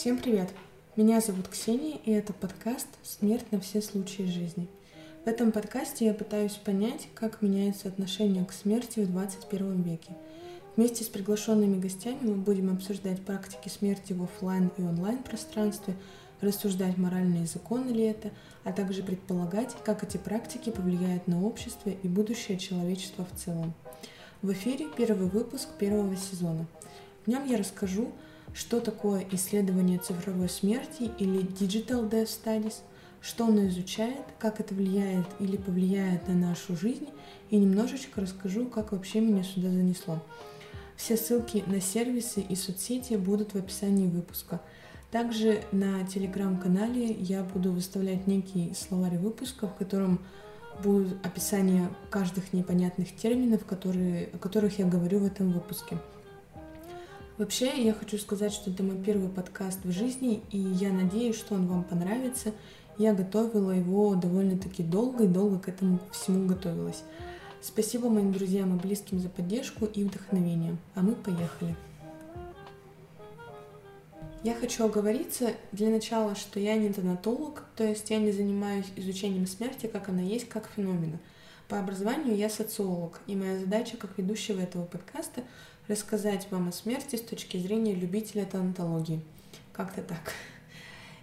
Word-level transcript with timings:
Всем 0.00 0.16
привет! 0.16 0.48
Меня 0.96 1.20
зовут 1.20 1.48
Ксения, 1.48 1.98
и 2.06 2.10
это 2.10 2.32
подкаст 2.32 2.86
«Смерть 3.02 3.52
на 3.52 3.60
все 3.60 3.82
случаи 3.82 4.22
жизни». 4.22 4.66
В 5.26 5.28
этом 5.28 5.52
подкасте 5.52 6.06
я 6.06 6.14
пытаюсь 6.14 6.54
понять, 6.54 7.08
как 7.14 7.42
меняется 7.42 7.88
отношение 7.88 8.46
к 8.46 8.52
смерти 8.52 9.00
в 9.00 9.12
21 9.12 9.82
веке. 9.82 10.16
Вместе 10.74 11.04
с 11.04 11.08
приглашенными 11.08 11.78
гостями 11.78 12.16
мы 12.22 12.36
будем 12.36 12.72
обсуждать 12.72 13.20
практики 13.20 13.68
смерти 13.68 14.14
в 14.14 14.22
офлайн 14.22 14.70
и 14.78 14.80
онлайн 14.80 15.22
пространстве, 15.22 15.94
рассуждать, 16.40 16.96
моральные 16.96 17.46
законы 17.46 17.90
ли 17.90 18.04
это, 18.04 18.30
а 18.64 18.72
также 18.72 19.02
предполагать, 19.02 19.76
как 19.84 20.02
эти 20.02 20.16
практики 20.16 20.70
повлияют 20.70 21.26
на 21.26 21.44
общество 21.44 21.90
и 21.90 22.08
будущее 22.08 22.56
человечества 22.56 23.26
в 23.30 23.38
целом. 23.38 23.74
В 24.40 24.50
эфире 24.52 24.86
первый 24.96 25.28
выпуск 25.28 25.68
первого 25.78 26.16
сезона. 26.16 26.66
В 27.26 27.28
нем 27.28 27.44
я 27.44 27.58
расскажу, 27.58 28.12
что 28.54 28.80
такое 28.80 29.26
исследование 29.32 29.98
цифровой 29.98 30.48
смерти 30.48 31.10
или 31.18 31.40
Digital 31.40 32.08
Death 32.08 32.28
Studies, 32.44 32.76
что 33.20 33.46
оно 33.46 33.66
изучает, 33.68 34.24
как 34.38 34.60
это 34.60 34.74
влияет 34.74 35.26
или 35.38 35.56
повлияет 35.56 36.26
на 36.28 36.34
нашу 36.34 36.76
жизнь, 36.76 37.08
и 37.50 37.56
немножечко 37.56 38.20
расскажу, 38.20 38.66
как 38.66 38.92
вообще 38.92 39.20
меня 39.20 39.42
сюда 39.42 39.70
занесло. 39.70 40.22
Все 40.96 41.16
ссылки 41.16 41.64
на 41.66 41.80
сервисы 41.80 42.40
и 42.40 42.54
соцсети 42.54 43.14
будут 43.14 43.54
в 43.54 43.56
описании 43.56 44.06
выпуска. 44.06 44.60
Также 45.10 45.62
на 45.72 46.06
телеграм-канале 46.06 47.12
я 47.12 47.42
буду 47.42 47.72
выставлять 47.72 48.26
некий 48.26 48.74
словарь 48.74 49.18
выпуска, 49.18 49.66
в 49.66 49.74
котором 49.74 50.20
будут 50.82 51.14
описания 51.26 51.90
каждых 52.10 52.52
непонятных 52.52 53.14
терминов, 53.16 53.64
которые, 53.64 54.28
о 54.32 54.38
которых 54.38 54.78
я 54.78 54.86
говорю 54.86 55.20
в 55.20 55.26
этом 55.26 55.52
выпуске. 55.52 55.98
Вообще, 57.40 57.82
я 57.82 57.94
хочу 57.94 58.18
сказать, 58.18 58.52
что 58.52 58.70
это 58.70 58.82
мой 58.82 59.02
первый 59.02 59.30
подкаст 59.30 59.82
в 59.82 59.90
жизни, 59.90 60.42
и 60.50 60.58
я 60.58 60.92
надеюсь, 60.92 61.36
что 61.36 61.54
он 61.54 61.68
вам 61.68 61.84
понравится. 61.84 62.52
Я 62.98 63.14
готовила 63.14 63.70
его 63.70 64.14
довольно-таки 64.14 64.82
долго 64.82 65.24
и 65.24 65.26
долго 65.26 65.58
к 65.58 65.66
этому 65.70 66.00
всему 66.12 66.46
готовилась. 66.46 67.02
Спасибо 67.62 68.10
моим 68.10 68.30
друзьям 68.34 68.76
и 68.76 68.78
близким 68.78 69.20
за 69.20 69.30
поддержку 69.30 69.86
и 69.86 70.04
вдохновение. 70.04 70.76
А 70.94 71.00
мы 71.00 71.14
поехали. 71.14 71.74
Я 74.44 74.54
хочу 74.54 74.84
оговориться 74.84 75.52
для 75.72 75.88
начала, 75.88 76.34
что 76.34 76.60
я 76.60 76.76
не 76.76 76.92
тонатолог, 76.92 77.64
то 77.74 77.84
есть 77.84 78.10
я 78.10 78.18
не 78.18 78.32
занимаюсь 78.32 78.92
изучением 78.96 79.46
смерти, 79.46 79.86
как 79.86 80.10
она 80.10 80.20
есть, 80.20 80.46
как 80.46 80.68
феномена. 80.76 81.18
По 81.68 81.78
образованию 81.78 82.36
я 82.36 82.50
социолог, 82.50 83.20
и 83.26 83.34
моя 83.34 83.56
задача 83.58 83.96
как 83.96 84.18
ведущего 84.18 84.60
этого 84.60 84.84
подкаста 84.84 85.42
рассказать 85.90 86.46
вам 86.50 86.68
о 86.68 86.72
смерти 86.72 87.16
с 87.16 87.20
точки 87.20 87.56
зрения 87.56 87.94
любителя 87.94 88.44
танатологии. 88.44 89.20
Как-то 89.72 90.02
так. 90.02 90.32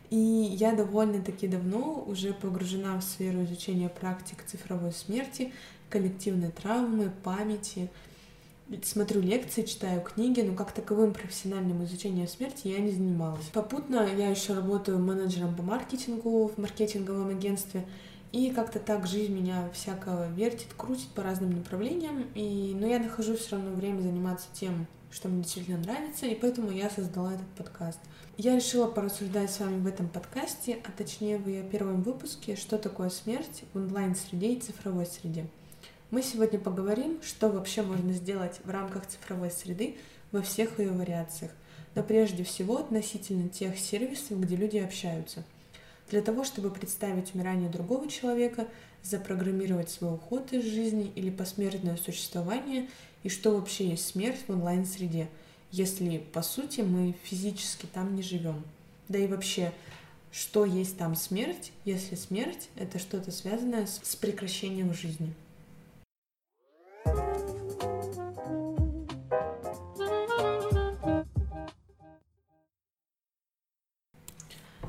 И 0.10 0.16
я 0.16 0.74
довольно-таки 0.74 1.48
давно 1.48 2.04
уже 2.06 2.34
погружена 2.34 2.98
в 2.98 3.04
сферу 3.04 3.44
изучения 3.44 3.90
практик 3.90 4.44
цифровой 4.46 4.92
смерти, 4.92 5.54
коллективной 5.90 6.52
травмы, 6.52 7.12
памяти. 7.24 7.90
Смотрю 8.84 9.22
лекции, 9.22 9.64
читаю 9.64 10.02
книги, 10.02 10.42
но 10.42 10.54
как 10.54 10.74
таковым 10.74 11.14
профессиональным 11.14 11.84
изучением 11.86 12.28
смерти 12.28 12.68
я 12.68 12.80
не 12.80 12.92
занималась. 12.92 13.46
Попутно 13.54 14.06
я 14.18 14.30
еще 14.30 14.54
работаю 14.54 15.00
менеджером 15.00 15.56
по 15.56 15.64
маркетингу 15.64 16.48
в 16.48 16.58
маркетинговом 16.58 17.30
агентстве, 17.30 17.86
и 18.32 18.52
как-то 18.52 18.80
так 18.80 19.08
жизнь 19.08 19.34
меня 19.34 19.70
всякого 19.74 20.30
вертит, 20.30 20.74
крутит 20.76 21.10
по 21.10 21.24
разным 21.24 21.52
направлениям. 21.52 22.26
И, 22.36 22.76
но 22.76 22.88
я 22.88 23.00
нахожу 23.00 23.38
все 23.38 23.56
равно 23.56 23.72
время 23.72 24.02
заниматься 24.02 24.48
тем, 24.54 24.86
что 25.10 25.30
мне 25.30 25.44
действительно 25.44 25.78
нравится, 25.78 26.26
и 26.26 26.36
поэтому 26.36 26.72
я 26.72 26.90
создала 26.90 27.34
этот 27.34 27.48
подкаст. 27.58 28.00
Я 28.38 28.56
решила 28.56 28.88
порассуждать 28.88 29.50
с 29.50 29.60
вами 29.60 29.80
в 29.80 29.88
этом 29.88 30.10
подкасте, 30.10 30.80
а 30.86 30.92
точнее 30.92 31.38
в 31.38 31.48
ее 31.48 31.64
первом 31.64 32.04
выпуске, 32.04 32.56
что 32.56 32.78
такое 32.78 33.10
смерть 33.10 33.64
в 33.74 33.78
онлайн-среде 33.78 34.54
и 34.54 34.60
цифровой 34.60 35.06
среде. 35.06 35.48
Мы 36.12 36.22
сегодня 36.22 36.60
поговорим, 36.60 37.20
что 37.24 37.50
вообще 37.50 37.82
можно 37.82 38.14
сделать 38.14 38.60
в 38.64 38.70
рамках 38.70 39.08
цифровой 39.08 39.52
среды 39.52 39.98
во 40.32 40.42
всех 40.42 40.80
ее 40.80 40.92
вариациях, 40.92 41.52
но 41.96 42.04
прежде 42.04 42.44
всего 42.44 42.78
относительно 42.78 43.50
тех 43.50 43.78
сервисов, 43.78 44.40
где 44.40 44.56
люди 44.56 44.78
общаются– 44.78 45.44
для 46.10 46.22
того, 46.22 46.44
чтобы 46.44 46.70
представить 46.70 47.36
умирание 47.36 47.70
другого 47.70 48.08
человека, 48.08 48.68
запрограммировать 49.04 49.90
свой 49.90 50.14
уход 50.14 50.54
из 50.54 50.66
жизни 50.66 51.12
или 51.16 51.30
посмертное 51.30 51.98
существование, 51.98 52.90
и 53.24 53.30
что 53.30 53.52
вообще 53.52 53.90
есть 53.90 54.08
смерть 54.08 54.40
в 54.48 54.52
онлайн-среде, 54.52 55.28
если, 55.72 56.18
по 56.18 56.42
сути, 56.42 56.82
мы 56.82 57.16
физически 57.24 57.86
там 57.86 58.16
не 58.16 58.22
живем. 58.22 58.64
Да 59.10 59.18
и 59.20 59.28
вообще, 59.28 59.74
что 60.32 60.66
есть 60.66 60.98
там 60.98 61.16
смерть, 61.16 61.72
если 61.86 62.16
смерть— 62.16 62.70
это 62.76 63.00
что-то 63.00 63.32
связанное 63.32 63.88
с 63.88 64.16
прекращением 64.16 64.94
жизни. 64.94 65.34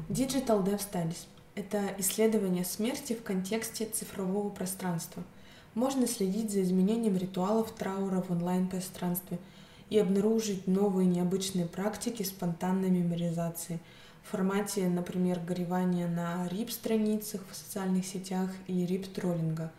Digital 0.09 0.65
Dev 0.65 0.81
Studies– 0.81 1.27
это 1.55 1.95
исследование 1.99 2.65
смерти 2.65 3.13
в 3.13 3.23
контексте 3.23 3.85
цифрового 3.85 4.49
пространства. 4.49 5.23
Можно 5.75 6.07
следить 6.07 6.51
за 6.51 6.63
изменением 6.63 7.19
ритуалов 7.19 7.73
траура 7.73 8.23
в 8.23 8.31
онлайн-пространстве 8.31 9.39
и 9.91 9.99
обнаружить 9.99 10.67
новые 10.67 11.07
необычные 11.07 11.67
практики 11.67 12.23
спонтанной 12.23 12.89
меморизации 12.89 13.81
в 14.23 14.31
формате, 14.31 14.89
например, 14.89 15.41
горевания 15.41 16.09
на 16.09 16.47
RIP-страницах 16.47 17.43
в 17.51 17.55
социальных 17.55 18.07
сетях 18.07 18.49
и 18.67 18.87
RIP-троллинга. 18.87 19.71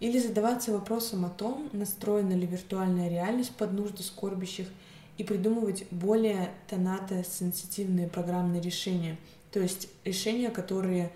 Или 0.00 0.18
задаваться 0.18 0.72
вопросом 0.72 1.24
о 1.24 1.30
том, 1.30 1.70
настроена 1.72 2.34
ли 2.34 2.46
виртуальная 2.46 3.08
реальность 3.08 3.56
под 3.56 3.72
нужды 3.72 4.02
скорбящих 4.02 4.68
и 5.16 5.24
придумывать 5.24 5.86
более 5.90 6.50
тонато-сенситивные 6.68 8.10
программные 8.10 8.60
решения– 8.60 9.16
то 9.52 9.60
есть 9.60 9.88
решения, 10.04 10.50
которые 10.50 11.12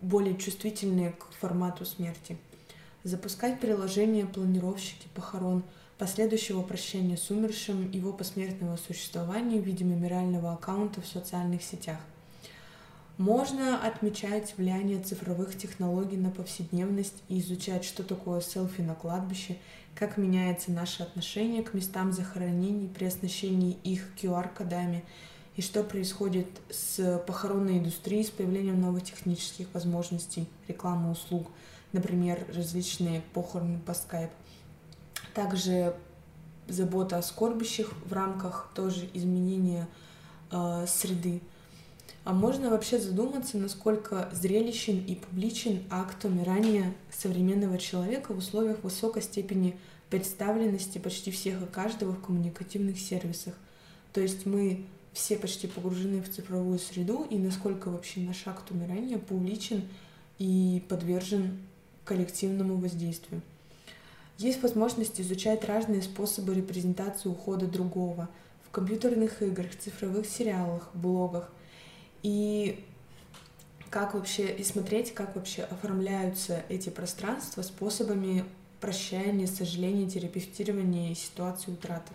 более 0.00 0.36
чувствительные 0.36 1.12
к 1.12 1.32
формату 1.38 1.84
смерти. 1.84 2.36
Запускать 3.04 3.60
приложение 3.60 4.26
планировщики 4.26 5.08
похорон, 5.14 5.62
последующего 5.96 6.62
прощения 6.62 7.16
с 7.16 7.30
умершим, 7.30 7.90
его 7.90 8.12
посмертного 8.12 8.76
существования 8.76 9.60
в 9.60 9.64
виде 9.64 9.84
мемориального 9.84 10.52
аккаунта 10.52 11.00
в 11.00 11.06
социальных 11.06 11.62
сетях. 11.62 11.98
Можно 13.18 13.86
отмечать 13.86 14.54
влияние 14.56 15.02
цифровых 15.02 15.56
технологий 15.56 16.16
на 16.16 16.30
повседневность 16.30 17.22
и 17.28 17.38
изучать, 17.40 17.84
что 17.84 18.02
такое 18.02 18.40
селфи 18.40 18.80
на 18.80 18.94
кладбище, 18.94 19.58
как 19.94 20.16
меняется 20.16 20.72
наше 20.72 21.02
отношение 21.02 21.62
к 21.62 21.74
местам 21.74 22.12
захоронений 22.12 22.88
при 22.88 23.04
оснащении 23.04 23.76
их 23.84 24.08
QR-кодами– 24.20 25.04
и 25.56 25.62
что 25.62 25.82
происходит 25.82 26.48
с 26.70 27.22
похоронной 27.26 27.78
индустрией, 27.78 28.24
с 28.24 28.30
появлением 28.30 28.80
новых 28.80 29.04
технических 29.04 29.66
возможностей, 29.74 30.48
рекламы 30.68 31.10
услуг, 31.10 31.48
например, 31.92 32.46
различные 32.54 33.22
похороны 33.34 33.78
по 33.78 33.94
скайп. 33.94 34.30
Также 35.34 35.94
забота 36.68 37.18
о 37.18 37.22
скорбящих 37.22 37.92
в 38.06 38.12
рамках 38.12 38.70
тоже 38.74 39.08
изменения 39.12 39.88
э, 40.50 40.86
среды. 40.86 41.40
А 42.24 42.32
можно 42.32 42.70
вообще 42.70 42.98
задуматься, 42.98 43.56
насколько 43.56 44.28
зрелищен 44.32 45.04
и 45.04 45.14
публичен 45.14 45.82
акт 45.90 46.24
умирания 46.24 46.94
современного 47.10 47.78
человека 47.78 48.32
в 48.34 48.38
условиях 48.38 48.82
высокой 48.84 49.22
степени 49.22 49.78
представленности 50.10 50.98
почти 50.98 51.30
всех 51.30 51.62
и 51.62 51.66
каждого 51.66 52.12
в 52.12 52.20
коммуникативных 52.20 52.98
сервисах. 52.98 53.54
То 54.12 54.20
есть 54.20 54.44
мы 54.44 54.84
все 55.12 55.36
почти 55.36 55.66
погружены 55.66 56.22
в 56.22 56.30
цифровую 56.30 56.78
среду, 56.78 57.26
и 57.28 57.36
насколько 57.36 57.90
вообще 57.90 58.20
наш 58.20 58.46
акт 58.46 58.70
умирания 58.70 59.18
публичен 59.18 59.88
и 60.38 60.82
подвержен 60.88 61.58
коллективному 62.04 62.76
воздействию. 62.76 63.42
Есть 64.38 64.62
возможность 64.62 65.20
изучать 65.20 65.64
разные 65.64 66.00
способы 66.00 66.54
репрезентации 66.54 67.28
ухода 67.28 67.66
другого 67.66 68.28
в 68.66 68.70
компьютерных 68.70 69.42
играх, 69.42 69.76
цифровых 69.76 70.26
сериалах, 70.26 70.88
блогах. 70.94 71.52
И 72.22 72.82
как 73.90 74.14
вообще, 74.14 74.50
и 74.50 74.64
смотреть, 74.64 75.12
как 75.12 75.36
вообще 75.36 75.64
оформляются 75.64 76.62
эти 76.68 76.88
пространства 76.88 77.62
способами 77.62 78.44
прощания, 78.80 79.46
сожаления, 79.46 80.08
терапевтирования 80.08 81.14
ситуации 81.14 81.72
утраты. 81.72 82.12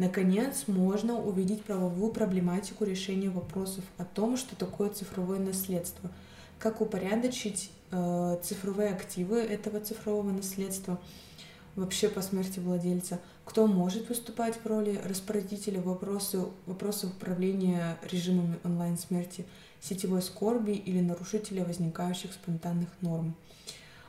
Наконец, 0.00 0.64
можно 0.66 1.20
увидеть 1.20 1.62
правовую 1.62 2.10
проблематику 2.10 2.86
решения 2.86 3.28
вопросов 3.28 3.84
о 3.98 4.06
том, 4.06 4.38
что 4.38 4.56
такое 4.56 4.88
цифровое 4.88 5.38
наследство, 5.38 6.10
как 6.58 6.80
упорядочить 6.80 7.70
э, 7.90 8.38
цифровые 8.42 8.94
активы 8.94 9.40
этого 9.40 9.78
цифрового 9.78 10.30
наследства. 10.30 10.98
вообще 11.76 12.08
по 12.08 12.22
смерти 12.22 12.60
владельца, 12.60 13.20
кто 13.44 13.66
может 13.66 14.08
выступать 14.08 14.56
в 14.56 14.66
роли 14.66 14.98
распорядителя 15.04 15.82
вопросы, 15.82 16.46
вопросов 16.64 17.10
управления 17.10 17.98
режимами 18.10 18.58
онлайн-смерти, 18.64 19.44
сетевой 19.82 20.22
скорби 20.22 20.70
или 20.70 21.02
нарушителя 21.02 21.66
возникающих 21.66 22.32
спонтанных 22.32 22.88
норм. 23.02 23.34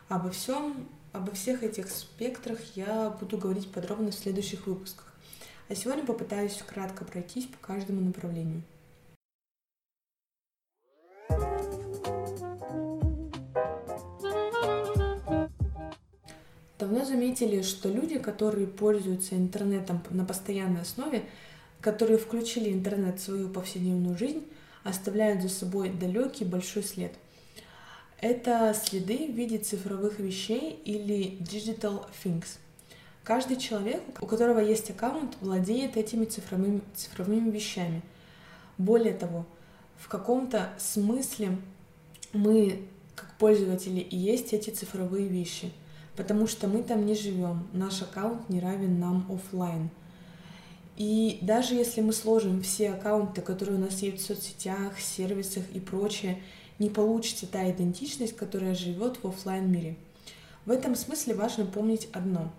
Обо 0.07 0.29
всем, 0.29 0.87
обо 1.11 1.33
всех 1.33 1.63
этих 1.63 1.89
спектрах 1.89 2.59
я 2.75 3.09
буду 3.09 3.37
говорить 3.37 3.69
подробно 3.69 4.11
в 4.11 4.15
следующих 4.15 4.67
выпусках. 4.67 5.10
А 5.71 5.75
сегодня 5.75 6.05
попытаюсь 6.05 6.61
кратко 6.67 7.05
пройтись 7.05 7.45
по 7.45 7.57
каждому 7.65 8.01
направлению. 8.01 8.61
Давно 16.77 17.05
заметили, 17.05 17.61
что 17.61 17.87
люди, 17.87 18.19
которые 18.19 18.67
пользуются 18.67 19.35
интернетом 19.35 20.03
на 20.09 20.25
постоянной 20.25 20.81
основе, 20.81 21.23
которые 21.79 22.17
включили 22.17 22.73
интернет 22.73 23.21
в 23.21 23.23
свою 23.23 23.47
повседневную 23.47 24.17
жизнь, 24.17 24.45
оставляют 24.83 25.41
за 25.41 25.47
собой 25.47 25.89
далекий 25.89 26.43
большой 26.43 26.83
след. 26.83 27.13
Это 28.19 28.75
следы 28.77 29.25
в 29.31 29.35
виде 29.37 29.57
цифровых 29.57 30.19
вещей 30.19 30.81
или 30.83 31.37
digital 31.39 32.03
things. 32.21 32.57
Каждый 33.23 33.57
человек, 33.57 34.01
у 34.19 34.25
которого 34.25 34.59
есть 34.59 34.89
аккаунт, 34.89 35.37
владеет 35.41 35.97
этими 35.97 36.25
цифровыми, 36.25 36.81
цифровыми 36.95 37.49
вещами. 37.49 38.01
Более 38.77 39.13
того, 39.13 39.45
в 39.97 40.07
каком-то 40.07 40.69
смысле 40.79 41.57
мы, 42.33 42.87
как 43.15 43.33
пользователи, 43.37 43.99
и 43.99 44.17
есть 44.17 44.53
эти 44.53 44.69
цифровые 44.69 45.27
вещи– 45.27 45.71
потому 46.15 46.47
что 46.47 46.67
мы 46.67 46.83
там 46.83 47.05
не 47.05 47.15
живем, 47.15 47.67
наш 47.73 48.01
аккаунт 48.01 48.49
не 48.49 48.59
равен 48.59 48.99
нам 48.99 49.25
офлайн. 49.31 49.89
И 50.97 51.39
даже 51.41 51.73
если 51.73 52.01
мы 52.01 52.13
сложим 52.13 52.61
все 52.61 52.91
аккаунты, 52.91 53.41
которые 53.41 53.77
у 53.77 53.81
нас 53.81 54.01
есть 54.01 54.21
в 54.21 54.25
соцсетях, 54.25 54.99
сервисах 54.99 55.63
и 55.73 55.79
прочее, 55.79 56.41
не 56.79 56.89
получится 56.89 57.47
та 57.47 57.69
идентичность, 57.71 58.35
которая 58.35 58.75
живет 58.75 59.17
в 59.23 59.27
офлайн 59.27 59.71
мире. 59.71 59.95
В 60.65 60.71
этом 60.71 60.95
смысле 60.95 61.33
важно 61.33 61.65
помнить 61.65 62.07
одно. 62.11 62.51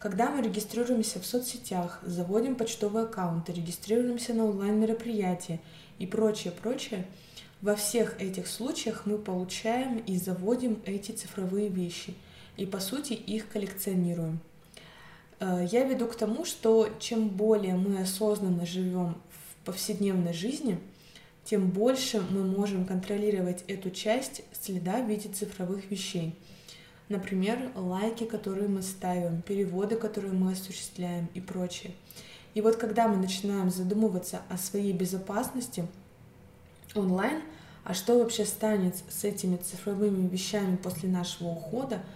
Когда 0.00 0.30
мы 0.30 0.42
регистрируемся 0.42 1.20
в 1.20 1.26
соцсетях, 1.26 2.00
заводим 2.02 2.56
почтовые 2.56 3.04
аккаунты, 3.04 3.52
регистрируемся 3.52 4.34
на 4.34 4.46
онлайн-мероприятия 4.46 5.60
и 6.00 6.06
прочее, 6.06 6.52
прочее, 6.52 7.06
во 7.60 7.76
всех 7.76 8.20
этих 8.20 8.48
случаях 8.48 9.06
мы 9.06 9.18
получаем 9.18 9.98
и 9.98 10.16
заводим 10.16 10.82
эти 10.84 11.12
цифровые 11.12 11.68
вещи– 11.68 12.14
и 12.60 12.66
по 12.66 12.78
сути 12.78 13.14
их 13.14 13.48
коллекционируем. 13.48 14.38
Э, 15.40 15.66
я 15.70 15.84
веду 15.84 16.06
к 16.06 16.14
тому, 16.14 16.44
что 16.44 16.90
чем 17.00 17.28
более 17.28 17.74
мы 17.74 18.02
осознанно 18.02 18.66
живем 18.66 19.16
в 19.30 19.64
повседневной 19.64 20.34
жизни, 20.34 20.78
тем 21.44 21.70
больше 21.70 22.22
мы 22.30 22.44
можем 22.44 22.84
контролировать 22.84 23.64
эту 23.66 23.90
часть 23.90 24.42
следа 24.52 25.00
в 25.00 25.08
виде 25.08 25.30
цифровых 25.30 25.90
вещей. 25.90 26.34
Например, 27.10 27.70
лайки, 27.74 28.24
которые 28.24 28.68
мы 28.68 28.80
ставим, 28.80 29.42
переводы, 29.42 29.96
которые 29.96 30.32
мы 30.32 30.52
осуществляем 30.52 31.28
и 31.34 31.40
прочее. 31.42 31.92
И 32.54 32.62
вот 32.62 32.76
когда 32.76 33.06
мы 33.06 33.16
начинаем 33.16 33.70
задумываться 33.70 34.40
о 34.48 34.56
своей 34.56 34.94
безопасности 34.94 35.86
онлайн, 36.94 37.42
а 37.84 37.92
что 37.92 38.18
вообще 38.18 38.46
станет 38.46 38.96
с 39.10 39.24
этими 39.24 39.56
цифровыми 39.56 40.26
вещами 40.26 40.76
после 40.76 41.10
нашего 41.10 41.48
ухода– 41.48 42.00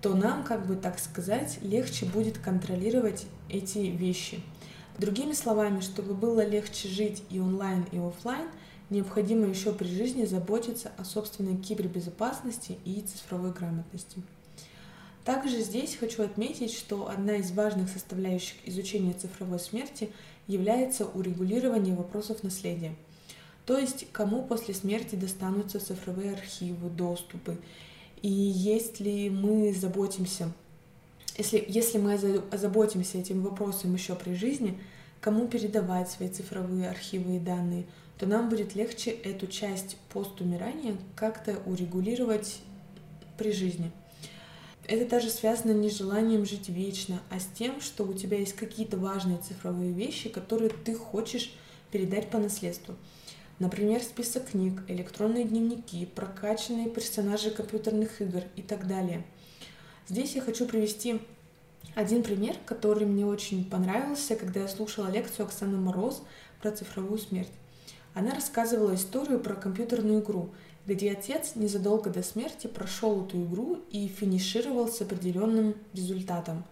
то 0.00 0.14
нам, 0.14 0.44
как 0.44 0.66
бы 0.66 0.76
так 0.76 0.98
сказать, 0.98 1.58
легче 1.62 2.06
будет 2.06 2.38
контролировать 2.38 3.26
эти 3.48 3.78
вещи. 3.78 4.40
Другими 4.98 5.32
словами, 5.32 5.80
чтобы 5.80 6.14
было 6.14 6.44
легче 6.46 6.88
жить 6.88 7.22
и 7.30 7.40
онлайн, 7.40 7.84
и 7.92 7.98
офлайн, 7.98 8.48
необходимо 8.90 9.46
еще 9.46 9.72
при 9.72 9.86
жизни 9.86 10.24
заботиться 10.24 10.92
о 10.96 11.04
собственной 11.04 11.56
кибербезопасности 11.56 12.78
и 12.84 13.00
цифровой 13.00 13.52
грамотности. 13.52 14.22
Также 15.24 15.60
здесь 15.60 15.96
хочу 15.96 16.22
отметить, 16.22 16.72
что 16.72 17.08
одна 17.08 17.36
из 17.36 17.50
важных 17.52 17.90
составляющих 17.90 18.56
изучения 18.64 19.12
цифровой 19.12 19.58
смерти 19.58 20.10
является 20.46 21.06
урегулирование 21.06 21.94
вопросов 21.94 22.42
наследия. 22.42 22.94
То 23.66 23.76
есть, 23.76 24.06
кому 24.12 24.42
после 24.42 24.72
смерти 24.72 25.14
достанутся 25.14 25.80
цифровые 25.80 26.32
архивы, 26.32 26.88
доступы 26.88 27.58
и 28.22 28.28
если 28.28 29.28
мы 29.28 29.72
заботимся, 29.72 30.52
если, 31.36 31.64
если 31.68 31.98
мы 31.98 32.14
озаботимся 32.50 33.18
этим 33.18 33.42
вопросом 33.42 33.94
еще 33.94 34.14
при 34.14 34.34
жизни, 34.34 34.78
кому 35.20 35.46
передавать 35.46 36.10
свои 36.10 36.28
цифровые 36.28 36.90
архивы 36.90 37.36
и 37.36 37.38
данные, 37.38 37.86
то 38.18 38.26
нам 38.26 38.48
будет 38.48 38.74
легче 38.74 39.10
эту 39.10 39.46
часть 39.46 39.96
постумирания 40.12 40.96
как-то 41.14 41.60
урегулировать 41.66 42.60
при 43.36 43.52
жизни. 43.52 43.92
Это 44.86 45.08
даже 45.08 45.28
связано 45.28 45.72
не 45.72 45.90
с 45.90 45.98
желанием 45.98 46.46
жить 46.46 46.68
вечно, 46.68 47.20
а 47.30 47.38
с 47.38 47.46
тем, 47.46 47.80
что 47.80 48.04
у 48.04 48.14
тебя 48.14 48.38
есть 48.38 48.54
какие-то 48.54 48.96
важные 48.96 49.38
цифровые 49.38 49.92
вещи, 49.92 50.28
которые 50.30 50.70
ты 50.70 50.94
хочешь 50.94 51.52
передать 51.92 52.30
по 52.30 52.38
наследству. 52.38 52.96
Например, 53.58 54.00
список 54.00 54.50
книг, 54.50 54.82
электронные 54.88 55.44
дневники, 55.44 56.06
прокачанные 56.06 56.88
персонажи 56.88 57.50
компьютерных 57.50 58.20
игр 58.22 58.42
и 58.56 58.62
так 58.62 58.86
далее. 58.86 59.24
Здесь 60.08 60.36
я 60.36 60.40
хочу 60.40 60.66
привести 60.66 61.20
один 61.94 62.22
пример, 62.22 62.56
который 62.64 63.06
мне 63.06 63.26
очень 63.26 63.68
понравился, 63.68 64.36
когда 64.36 64.60
я 64.60 64.68
слушала 64.68 65.10
лекцию 65.10 65.46
Оксаны 65.46 65.76
Мороз 65.76 66.22
про 66.62 66.70
цифровую 66.70 67.18
смерть. 67.18 67.50
Она 68.18 68.34
рассказывала 68.34 68.94
историю 68.94 69.38
про 69.38 69.54
компьютерную 69.54 70.20
игру, 70.20 70.50
где 70.86 71.12
отец 71.12 71.52
незадолго 71.54 72.10
до 72.10 72.22
смерти 72.22 72.66
прошел 72.66 73.24
эту 73.24 73.44
игру 73.44 73.78
и 73.90 74.08
финишировал 74.08 74.88
с 74.88 75.00
определенным 75.00 75.76
результатом. 75.92 76.64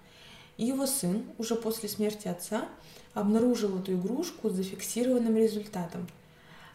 И 0.57 0.67
его 0.67 0.87
сын, 0.87 1.23
уже 1.39 1.55
после 1.55 1.89
смерти 1.89 2.27
отца, 2.29 2.69
обнаружил 3.15 3.79
эту 3.79 3.95
игрушку 3.95 4.51
с 4.51 4.55
зафиксированным 4.55 5.37
результатом– 5.37 6.07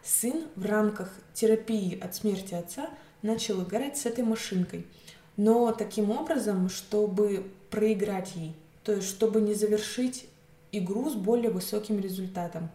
Сын 0.04 0.48
в 0.56 0.66
рамках 0.66 1.14
терапии 1.34 2.00
от 2.00 2.16
смерти 2.16 2.56
отца 2.56 2.90
начал 3.22 3.62
играть 3.62 3.98
с 3.98 4.08
этой 4.08 4.24
машинкой, 4.24 4.88
но 5.38 5.72
таким 5.72 6.10
образом, 6.10 6.70
чтобы 6.70 7.52
проиграть 7.70 8.36
ей, 8.36 8.56
то 8.84 8.94
есть 8.94 9.08
чтобы 9.08 9.42
не 9.42 9.54
завершить 9.54 10.26
игру 10.72 11.10
с 11.10 11.14
более 11.14 11.52
высоким 11.52 12.00
результатом, 12.00 12.72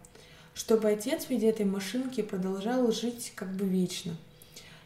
чтобы 0.56 0.88
отец 0.88 1.26
в 1.26 1.30
виде 1.30 1.50
этой 1.50 1.66
машинки 1.66 2.22
продолжал 2.22 2.90
жить 2.90 3.30
как 3.34 3.54
бы 3.54 3.66
вечно. 3.66 4.16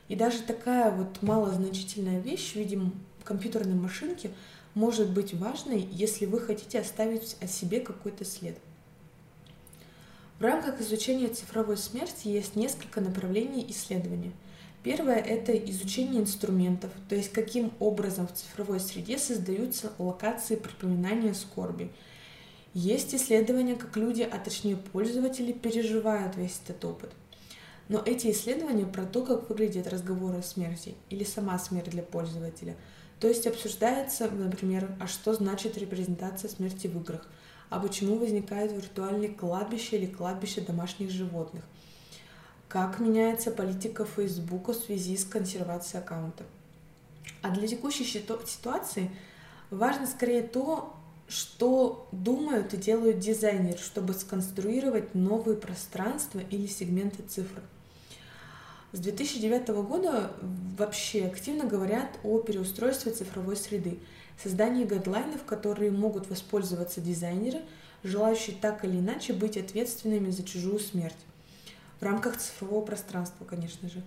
И 0.09 0.17
даже 0.17 0.41
такая 0.43 0.91
вот 0.91 1.23
малозначительная 1.23 2.19
вещь 2.19 2.53
в 2.53 2.57
виде 2.57 2.81
компьютерной 3.23 3.77
машинки 3.77 4.33
может 4.75 5.11
быть 5.11 5.33
важной, 5.33 5.89
если 5.93 6.27
вы 6.27 6.41
хотите 6.41 6.81
оставить 6.81 7.37
о 7.41 7.47
себе 7.47 7.79
какой-то 7.79 8.25
след. 8.25 8.59
В 10.41 10.43
рамках 10.43 10.81
изучения 10.81 11.29
цифровой 11.29 11.77
смерти 11.77 12.27
есть 12.27 12.57
несколько 12.57 13.01
направлений 13.01 13.65
исследования. 13.69 14.33
Первое– 14.83 15.17
это 15.19 15.53
изучение 15.53 16.21
инструментов, 16.21 16.91
то 17.09 17.15
есть 17.15 17.31
каким 17.31 17.71
образом 17.79 18.27
в 18.27 18.33
цифровой 18.33 18.81
среде 18.81 19.19
создаются 19.19 19.93
локации 19.99 20.57
припоминания 20.57 21.35
скорби. 21.35 21.93
Есть 22.73 23.15
исследования, 23.15 23.75
как 23.75 23.97
люди, 23.97 24.23
а 24.23 24.39
точнее 24.39 24.77
пользователи, 24.77 25.53
переживают 25.53 26.37
весь 26.37 26.61
этот 26.65 26.85
опыт. 26.85 27.11
Но 27.89 28.01
эти 28.05 28.31
исследования 28.31 28.87
про 28.87 29.05
то, 29.05 29.25
как 29.25 29.49
выглядит 29.49 29.89
разговор 29.89 30.37
о 30.37 30.43
смерти 30.43 30.95
или 31.09 31.25
сама 31.25 31.59
смерть 31.59 31.91
для 31.91 32.03
пользователя. 32.03 32.77
То 33.19 33.27
есть 33.27 33.47
обсуждается, 33.47 34.31
например, 34.31 34.97
а 35.01 35.09
что 35.09 35.35
значит 35.35 35.77
репрезентация 35.77 36.49
смерти 36.49 36.87
в 36.87 37.01
играх– 37.01 37.27
а 37.71 37.79
почему 37.79 38.17
возникают 38.17 38.73
виртуальные 38.73 39.31
кладбища 39.31 39.97
или 39.97 40.07
кладбища 40.07 40.61
домашних 40.61 41.11
животных, 41.11 41.65
как 42.69 42.99
меняется 42.99 43.53
политика 43.53 44.05
Фейсбука 44.05 44.73
в 44.73 44.77
связи 44.77 45.17
с 45.17 45.25
консервацией 45.25 46.03
аккаунта. 46.03 46.45
А 47.43 47.51
для 47.51 47.67
текущей 47.69 48.05
ситуации 48.05 49.11
важно 49.71 50.07
скорее 50.07 50.43
то, 50.43 50.95
что 51.31 52.09
думают 52.13 52.75
и 52.75 52.77
делают 52.77 53.21
дизайнеры, 53.21 53.79
чтобы 53.79 54.13
сконструировать 54.13 55.15
новые 55.15 55.57
пространства 55.57 56.41
или 56.51 56.67
сегменты 56.67 57.23
цифр. 57.23 57.63
С 58.93 58.99
2009 58.99 59.69
года 59.87 60.33
вообще 60.77 61.27
активно 61.27 61.65
говорят 61.65 62.09
о 62.25 62.41
переустройстве 62.41 63.13
цифровой 63.13 63.57
среды– 63.57 63.99
создание 64.43 64.87
гайдлайнов, 64.87 65.45
которые 65.45 65.91
могут 65.91 66.29
воспользоваться 66.29 67.01
дизайнеры, 67.01 67.61
желающие 68.03 68.57
так 68.61 68.85
или 68.85 68.99
иначе 68.99 69.33
быть 69.33 69.57
ответственными 69.57 70.31
за 70.31 70.43
чужую 70.43 70.81
смерть. 70.81 71.17
В 72.01 72.03
рамках 72.03 72.39
цифрового 72.39 72.85
пространства, 72.85 73.45
конечно 73.45 73.89
же. 73.89 74.03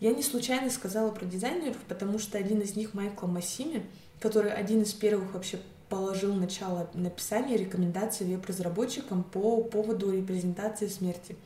Я 0.00 0.12
не 0.12 0.22
случайно 0.22 0.68
сказала 0.68 1.10
про 1.10 1.24
дизайнеров, 1.24 1.76
потому 1.88 2.18
что 2.18 2.36
один 2.36 2.60
из 2.60 2.76
них, 2.76 2.92
Майкл 2.92 3.26
Массими, 3.26 3.86
который 4.20 4.52
один 4.52 4.82
из 4.82 4.92
первых 4.92 5.32
вообще 5.32 5.58
положил 5.88 6.34
начало 6.34 6.90
написанию 6.94 7.58
рекомендаций 7.58 8.26
веб-разработчикам 8.26 9.22
по 9.22 9.62
поводу 9.62 10.10
репрезентации 10.10 10.88
смерти. 10.88 11.36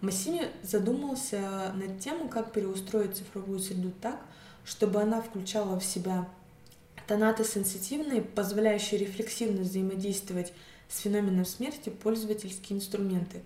Массими 0.00 0.48
задумался 0.62 1.72
над 1.74 1.98
тем, 2.00 2.28
как 2.28 2.52
переустроить 2.52 3.16
цифровую 3.16 3.58
среду 3.58 3.92
так, 4.00 4.20
чтобы 4.64 5.00
она 5.00 5.20
включала 5.20 5.78
в 5.80 5.84
себя 5.84 6.28
тонаты 7.06 7.44
сенситивные, 7.44 8.22
позволяющие 8.22 9.00
рефлексивно 9.00 9.62
взаимодействовать 9.62 10.52
с 10.88 11.00
феноменом 11.00 11.44
смерти 11.44 11.88
пользовательские 11.88 12.78
инструменты. 12.78 13.42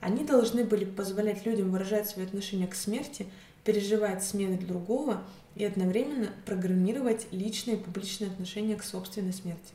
Они 0.00 0.24
должны 0.24 0.64
были 0.64 0.84
позволять 0.84 1.44
людям 1.44 1.70
выражать 1.70 2.08
свое 2.08 2.26
отношение 2.26 2.66
к 2.66 2.74
смерти, 2.74 3.26
переживать 3.64 4.24
смерть 4.24 4.66
другого 4.66 5.22
и 5.54 5.64
одновременно 5.64 6.30
программировать 6.46 7.26
личные 7.32 7.76
и 7.76 7.80
публичные 7.80 8.30
отношения 8.30 8.76
к 8.76 8.84
собственной 8.84 9.32
смерти. 9.32 9.72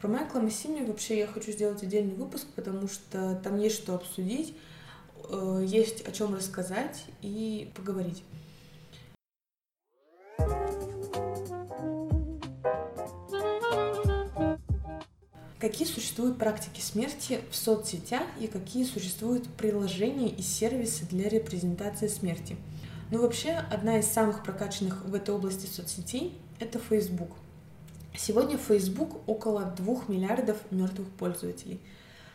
Про 0.00 0.08
Майкла 0.08 0.40
Массими 0.40 0.84
вообще 0.84 1.18
я 1.18 1.26
хочу 1.26 1.52
сделать 1.52 1.82
отдельный 1.82 2.14
выпуск, 2.14 2.46
потому 2.54 2.86
что 2.88 3.40
там 3.42 3.58
есть 3.58 3.76
что 3.76 3.94
обсудить, 3.94 4.54
э, 5.30 5.64
есть 5.66 6.06
о 6.06 6.12
чем 6.12 6.34
рассказать 6.34 7.04
и 7.22 7.70
поговорить. 7.74 8.22
Какие 15.58 15.88
существуют 15.88 16.38
практики 16.38 16.80
смерти 16.80 17.40
в 17.50 17.56
соцсетях 17.56 18.22
и 18.38 18.46
какие 18.46 18.84
существуют 18.84 19.48
приложения 19.54 20.28
и 20.28 20.42
сервисы 20.42 21.06
для 21.06 21.28
репрезентации 21.30 22.08
смерти? 22.08 22.56
Ну, 23.10 23.20
вообще, 23.20 23.50
одна 23.70 23.98
из 23.98 24.06
самых 24.06 24.42
прокачанных 24.42 25.04
в 25.04 25.14
этой 25.14 25.34
области 25.34 25.66
соцсетей— 25.66 26.38
это 26.58 26.78
Facebook. 26.78 27.30
Сегодня 28.16 28.58
Facebook 28.58 29.28
около 29.28 29.64
2 29.76 30.04
миллиардов 30.08 30.56
мертвых 30.70 31.08
пользователей. 31.10 31.80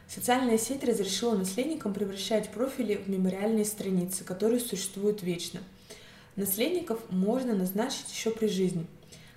Социальная 0.08 0.58
сеть 0.58 0.84
разрешила 0.84 1.36
наследникам 1.36 1.94
превращать 1.94 2.50
профили 2.50 2.96
в 2.96 3.10
мемориальные 3.10 3.66
страницы, 3.66 4.24
которые 4.24 4.60
существуют 4.60 5.24
вечно. 5.24 5.60
Наследников 6.36 7.00
можно 7.10 7.54
назначить 7.54 8.10
еще 8.12 8.32
при 8.32 8.48
жизни. 8.48 8.86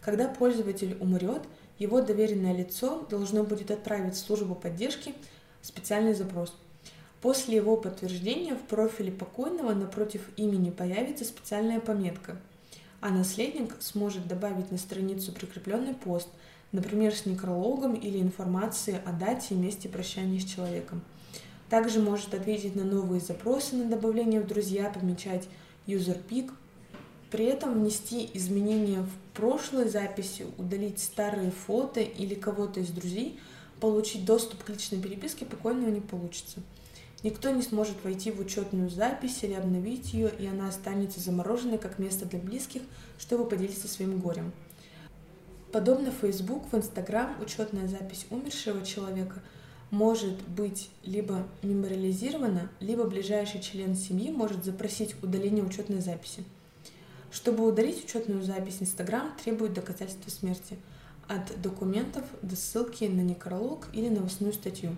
Когда 0.00 0.28
пользователь 0.28 0.96
умрет— 1.00 1.42
его 1.78 2.00
доверенное 2.00 2.56
лицо 2.56 3.06
должно 3.10 3.42
будет 3.42 3.70
отправить 3.70 4.14
в 4.14 4.18
службу 4.18 4.54
поддержки 4.54 5.14
специальный 5.60 6.14
запрос. 6.14 6.54
После 7.24 7.56
его 7.56 7.78
подтверждения 7.78 8.54
в 8.54 8.60
профиле 8.64 9.10
покойного 9.10 9.72
напротив 9.72 10.28
имени 10.36 10.68
появится 10.68 11.24
специальная 11.24 11.80
пометка, 11.80 12.36
а 13.00 13.08
наследник 13.08 13.74
сможет 13.80 14.28
добавить 14.28 14.70
на 14.70 14.76
страницу 14.76 15.32
прикрепленный 15.32 15.94
пост, 15.94 16.28
например, 16.72 17.14
с 17.14 17.24
некрологом 17.24 17.94
или 17.94 18.20
информацией 18.20 18.98
о 19.06 19.12
дате 19.12 19.54
и 19.54 19.56
месте 19.56 19.88
прощания 19.88 20.38
с 20.38 20.44
человеком. 20.44 21.00
Также 21.70 21.98
может 21.98 22.34
ответить 22.34 22.76
на 22.76 22.84
новые 22.84 23.22
запросы 23.22 23.74
на 23.74 23.86
добавление 23.86 24.42
в 24.42 24.46
друзья, 24.46 24.90
помечать 24.90 25.48
pick, 25.86 26.50
при 27.30 27.46
этом 27.46 27.72
внести 27.72 28.28
изменения 28.34 29.00
в 29.00 29.34
прошлой 29.34 29.88
записи, 29.88 30.44
удалить 30.58 30.98
старые 30.98 31.52
фото 31.52 32.00
или 32.00 32.34
кого-то 32.34 32.80
из 32.80 32.90
друзей, 32.90 33.40
получить 33.80 34.26
доступ 34.26 34.62
к 34.62 34.68
личной 34.68 35.00
переписке 35.00 35.46
покойного 35.46 35.88
не 35.88 36.02
получится. 36.02 36.60
Никто 37.24 37.48
не 37.48 37.62
сможет 37.62 38.04
войти 38.04 38.30
в 38.30 38.38
учетную 38.38 38.90
запись 38.90 39.42
или 39.42 39.54
обновить 39.54 40.12
ее, 40.12 40.30
и 40.38 40.46
она 40.46 40.68
останется 40.68 41.20
замороженной 41.20 41.78
как 41.78 41.98
место 41.98 42.26
для 42.26 42.38
близких, 42.38 42.82
чтобы 43.18 43.46
поделиться 43.46 43.88
своим 43.88 44.20
горем. 44.20 44.52
Подобно 45.72 46.12
Facebook, 46.12 46.70
в 46.70 46.76
Instagram 46.76 47.34
учетная 47.40 47.88
запись 47.88 48.26
умершего 48.28 48.84
человека 48.84 49.42
может 49.90 50.46
быть 50.48 50.90
либо 51.02 51.48
мемориализирована, 51.62 52.68
либо 52.78 53.04
ближайший 53.04 53.62
член 53.62 53.96
семьи 53.96 54.30
может 54.30 54.62
запросить 54.62 55.16
удаление 55.22 55.64
учетной 55.64 56.00
записи. 56.00 56.44
Чтобы 57.30 57.66
удалить 57.66 58.04
учетную 58.04 58.42
запись, 58.42 58.76
Инстаграм 58.80 59.32
требует 59.42 59.72
доказательства 59.72 60.28
смерти 60.30 60.76
от 61.26 61.58
документов 61.62 62.24
до 62.42 62.54
ссылки 62.54 63.04
на 63.04 63.22
некролог 63.22 63.88
или 63.94 64.10
новостную 64.10 64.52
статью. 64.52 64.94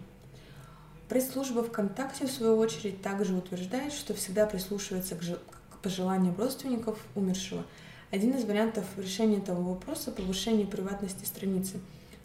Пресс-служба 1.08 1.62
ВКонтакте, 1.62 2.26
в 2.26 2.30
свою 2.30 2.56
очередь, 2.56 3.00
также 3.02 3.34
утверждает, 3.34 3.92
что 3.92 4.14
всегда 4.14 4.46
прислушивается 4.46 5.14
к, 5.14 5.22
ж... 5.22 5.36
к 5.70 5.78
пожеланиям 5.78 6.36
родственников 6.36 6.98
умершего. 7.14 7.64
Один 8.10 8.34
из 8.34 8.44
вариантов 8.44 8.84
решения 8.96 9.38
этого 9.38 9.62
вопроса– 9.62 10.10
повышение 10.12 10.66
приватности 10.66 11.24
страницы, 11.24 11.80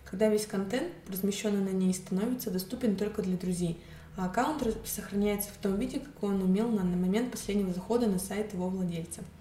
когда 0.05 0.29
весь 0.29 0.45
контент, 0.45 0.91
размещенный 1.07 1.61
на 1.61 1.75
ней, 1.75 1.93
становится 1.93 2.51
доступен 2.51 2.95
только 2.95 3.21
для 3.21 3.37
друзей, 3.37 3.79
а 4.17 4.25
аккаунт 4.25 4.63
сохраняется 4.85 5.49
в 5.49 5.57
том 5.61 5.77
виде, 5.77 5.99
какой 5.99 6.29
он 6.29 6.45
имел 6.45 6.69
на 6.69 6.83
момент 6.83 7.31
последнего 7.31 7.73
захода 7.73 8.07
на 8.07 8.19
сайт 8.19 8.53
его 8.53 8.69
владельца– 8.69 9.21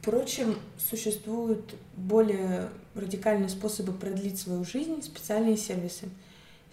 Впрочем, 0.00 0.56
существуют 0.78 1.74
более 1.94 2.70
радикальные 2.94 3.50
способы 3.50 3.92
продлить 3.92 4.40
свою 4.40 4.64
жизнь, 4.64 5.02
специальные 5.02 5.58
сервисы. 5.58 6.08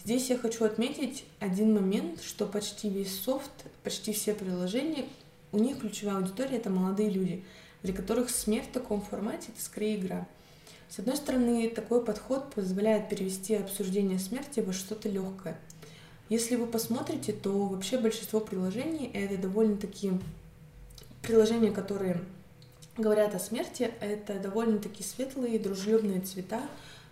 Здесь 0.07 0.29
я 0.29 0.37
хочу 0.37 0.63
отметить 0.63 1.25
один 1.41 1.73
момент, 1.73 2.21
что 2.23 2.45
почти 2.45 2.87
весь 2.87 3.19
софт, 3.19 3.51
почти 3.83 4.13
все 4.13 4.33
приложения, 4.33 5.03
у 5.51 5.57
них 5.57 5.79
ключевая 5.79 6.19
аудитория— 6.19 6.55
это 6.59 6.69
молодые 6.69 7.09
люди, 7.09 7.43
для 7.83 7.93
которых 7.93 8.29
смерть 8.29 8.69
в 8.69 8.71
таком 8.71 9.01
формате— 9.01 9.49
это 9.53 9.61
скорее 9.61 9.97
игра. 9.97 10.25
С 10.87 10.99
одной 10.99 11.17
стороны, 11.17 11.69
такой 11.69 12.01
подход 12.05 12.53
позволяет 12.53 13.09
перевести 13.09 13.55
обсуждение 13.55 14.17
смерти 14.17 14.61
во 14.61 14.71
что-то 14.71 15.09
легкое. 15.09 15.59
Если 16.29 16.55
вы 16.55 16.67
посмотрите, 16.67 17.33
то 17.33 17.65
вообще 17.65 17.97
большинство 17.97 18.39
приложений— 18.39 19.11
это 19.13 19.37
довольно-таки 19.37 20.13
приложения, 21.21 21.71
которые 21.71 22.21
говорят 22.95 23.35
о 23.35 23.39
смерти, 23.39 23.91
это 23.99 24.39
довольно-таки 24.39 25.03
светлые, 25.03 25.59
дружелюбные 25.59 26.21
цвета 26.21 26.61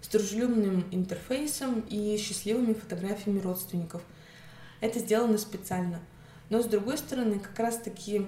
с 0.05 0.07
дружелюбным 0.07 0.85
интерфейсом 0.91 1.79
и 1.89 2.15
счастливыми 2.17 2.73
фотографиями 2.73 3.39
родственников. 3.39 4.03
Это 4.79 4.99
сделано 4.99 5.39
специально. 5.39 5.99
Но 6.51 6.61
с 6.61 6.65
другой 6.65 6.99
стороны, 6.99 7.39
как 7.39 7.57
раз-таки 7.57 8.27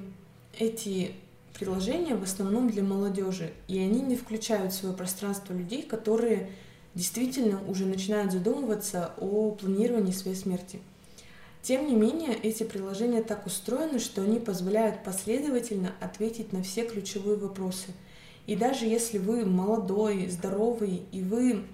эти 0.57 1.11
приложения 1.53 2.15
в 2.15 2.23
основном 2.23 2.67
для 2.67 2.81
молодежи, 2.81 3.53
и 3.67 3.77
они 3.77 4.01
не 4.01 4.15
включают 4.15 4.73
в 4.73 4.75
свое 4.75 4.95
пространство 4.95 5.53
людей, 5.53 5.83
которые 5.83 6.49
действительно 6.95 7.61
уже 7.67 7.85
начинают 7.85 8.31
задумываться 8.31 9.13
о 9.17 9.51
планировании 9.51 10.11
своей 10.11 10.35
смерти. 10.35 10.79
Тем 11.61 11.85
не 11.85 11.93
менее, 11.93 12.33
эти 12.33 12.63
приложения 12.63 13.21
так 13.21 13.45
устроены, 13.45 13.99
что 13.99 14.23
они 14.23 14.39
позволяют 14.39 15.03
последовательно 15.03 15.93
ответить 15.99 16.53
на 16.53 16.63
все 16.63 16.87
ключевые 16.87 17.37
вопросы. 17.37 17.89
И 18.47 18.55
даже 18.55 18.85
если 18.85 19.17
вы 19.17 19.45
молодой, 19.45 20.27
здоровый, 20.29 21.03
и 21.11 21.21
вы 21.21 21.65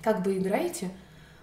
как 0.00 0.22
бы 0.22 0.38
играете, 0.38 0.90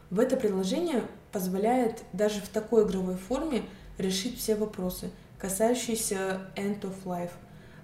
в 0.10 0.20
это 0.20 0.38
приложение 0.38 1.04
позволяет 1.32 2.04
даже 2.14 2.42
в 2.42 2.48
такой 2.48 2.86
игровой 2.86 3.16
форме 3.16 3.64
решить 3.98 4.40
все 4.40 4.56
вопросы, 4.56 5.12
касающиеся 5.38 6.42
end 6.56 6.82
of 6.82 6.96
life, 7.06 7.32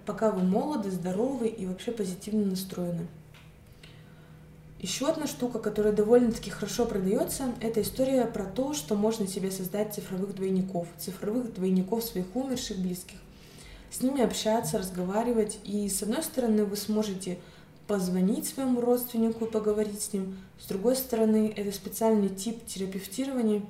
пока 0.06 0.30
вы 0.30 0.42
молоды, 0.42 0.90
здоровы 0.90 1.48
и 1.48 1.66
вообще 1.66 1.92
позитивно 1.92 2.46
настроены. 2.46 3.06
Еще 4.80 5.08
одна 5.08 5.26
штука, 5.26 5.58
которая 5.58 5.92
довольно-таки 5.92 6.50
хорошо 6.50 6.86
продается, 6.86 7.52
это 7.60 7.82
история 7.82 8.24
про 8.24 8.44
то, 8.44 8.72
что 8.74 8.94
можно 8.94 9.26
себе 9.26 9.50
создать 9.50 9.92
цифровых 9.92 10.34
двойников, 10.34 10.86
цифровых 10.98 11.52
двойников 11.52 12.04
своих 12.04 12.34
умерших 12.34 12.78
близких. 12.78 13.18
С 13.90 14.02
ними 14.02 14.22
общаться, 14.22 14.78
разговаривать, 14.78 15.58
и 15.64 15.88
с 15.88 16.02
одной 16.02 16.22
стороны 16.22 16.64
вы 16.64 16.76
сможете 16.76 17.38
позвонить 17.86 18.46
своему 18.46 18.80
родственнику 18.80 19.46
и 19.46 19.50
поговорить 19.50 20.02
с 20.02 20.12
ним, 20.12 20.36
с 20.60 20.66
другой 20.66 20.94
стороны 20.94 21.52
это 21.56 21.72
специальный 21.72 22.28
тип 22.28 22.64
терапевтирования, 22.66 23.62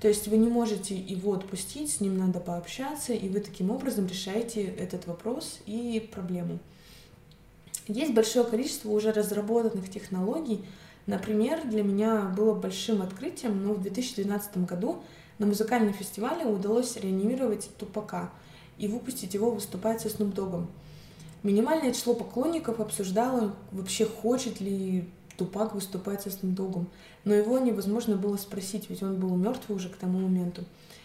то 0.00 0.08
есть 0.08 0.28
вы 0.28 0.36
не 0.36 0.48
можете 0.48 0.96
его 0.96 1.34
отпустить, 1.34 1.92
с 1.92 2.00
ним 2.00 2.16
надо 2.16 2.40
пообщаться, 2.40 3.12
и 3.12 3.28
вы 3.28 3.40
таким 3.40 3.70
образом 3.70 4.06
решаете 4.06 4.64
этот 4.64 5.06
вопрос 5.06 5.58
и 5.66 6.08
проблему. 6.12 6.58
Есть 7.88 8.14
большое 8.14 8.44
количество 8.44 8.90
уже 8.90 9.12
разработанных 9.12 9.90
технологий. 9.90 10.64
Например, 11.06 11.60
для 11.66 11.82
меня 11.82 12.32
было 12.36 12.54
большим 12.54 13.02
открытием, 13.02 13.64
но 13.64 13.72
в 13.72 13.82
2012 13.82 14.66
году 14.66 15.02
на 15.38 15.46
музыкальном 15.46 15.94
фестивале 15.94 16.44
удалось 16.44 16.96
реанимировать 16.96 17.70
Тупака 17.78 18.30
и 18.78 18.88
выпустить 18.88 19.34
его 19.34 19.50
выступать 19.50 20.00
со 20.00 20.08
Snoop 20.08 20.34
Dogg. 20.34 20.66
Минимальное 21.42 21.92
число 21.92 22.14
поклонников 22.14 22.80
обсуждало 22.80 23.54
вообще, 23.70 24.06
хочет 24.06 24.60
ли 24.60 25.08
Тупак 25.36 25.74
выступать 25.74 26.22
со 26.22 26.30
Snoop 26.30 26.54
Dogg. 26.54 26.86
Но 27.24 27.34
его 27.34 27.58
невозможно 27.58 28.16
было 28.16 28.36
спросить, 28.36 28.90
ведь 28.90 29.02
он 29.02 29.18
был 29.20 29.36
мертвый 29.36 29.76
уже 29.76 29.88
к 29.88 29.96
тому 29.96 30.18
моменту. 30.18 30.64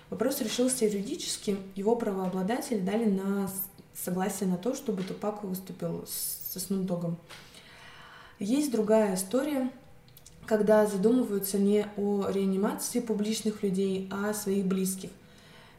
Вопрос 0.09 0.41
решился 0.41 0.85
юридически, 0.85 1.57
его 1.75 1.95
правообладатели 1.95 2.79
дали 2.79 3.05
на 3.05 3.49
согласие 3.93 4.49
на 4.49 4.57
то, 4.57 4.75
чтобы 4.75 5.03
Тупак 5.03 5.43
выступил 5.43 6.05
со 6.07 6.59
Snoop 6.59 7.15
Есть 8.39 8.71
другая 8.71 9.15
история, 9.15 9.71
когда 10.45 10.85
задумываются 10.85 11.57
не 11.57 11.85
о 11.95 12.27
реанимации 12.29 12.99
публичных 12.99 13.63
людей, 13.63 14.09
а 14.11 14.31
о 14.31 14.33
своих 14.33 14.65
близких. 14.65 15.09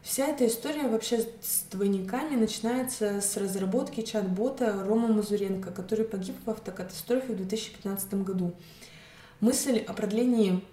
Вся 0.05 0.27
эта 0.27 0.45
история 0.45 0.87
вообще 0.87 1.19
с 1.41 1.63
двойниками 1.71 2.35
начинается 2.35 3.21
с 3.21 3.37
разработки 3.37 4.01
чат-бота 4.01 4.83
Рома 4.85 5.07
Мазуренко, 5.07 5.71
который 5.71 6.05
погиб 6.05 6.35
в 6.45 6.49
автокатастрофе 6.51 7.33
в 7.33 7.37
2015 7.37 8.13
году. 8.23 8.53
Мысль 9.39 9.79
о 9.79 9.93
продлении 9.93 10.63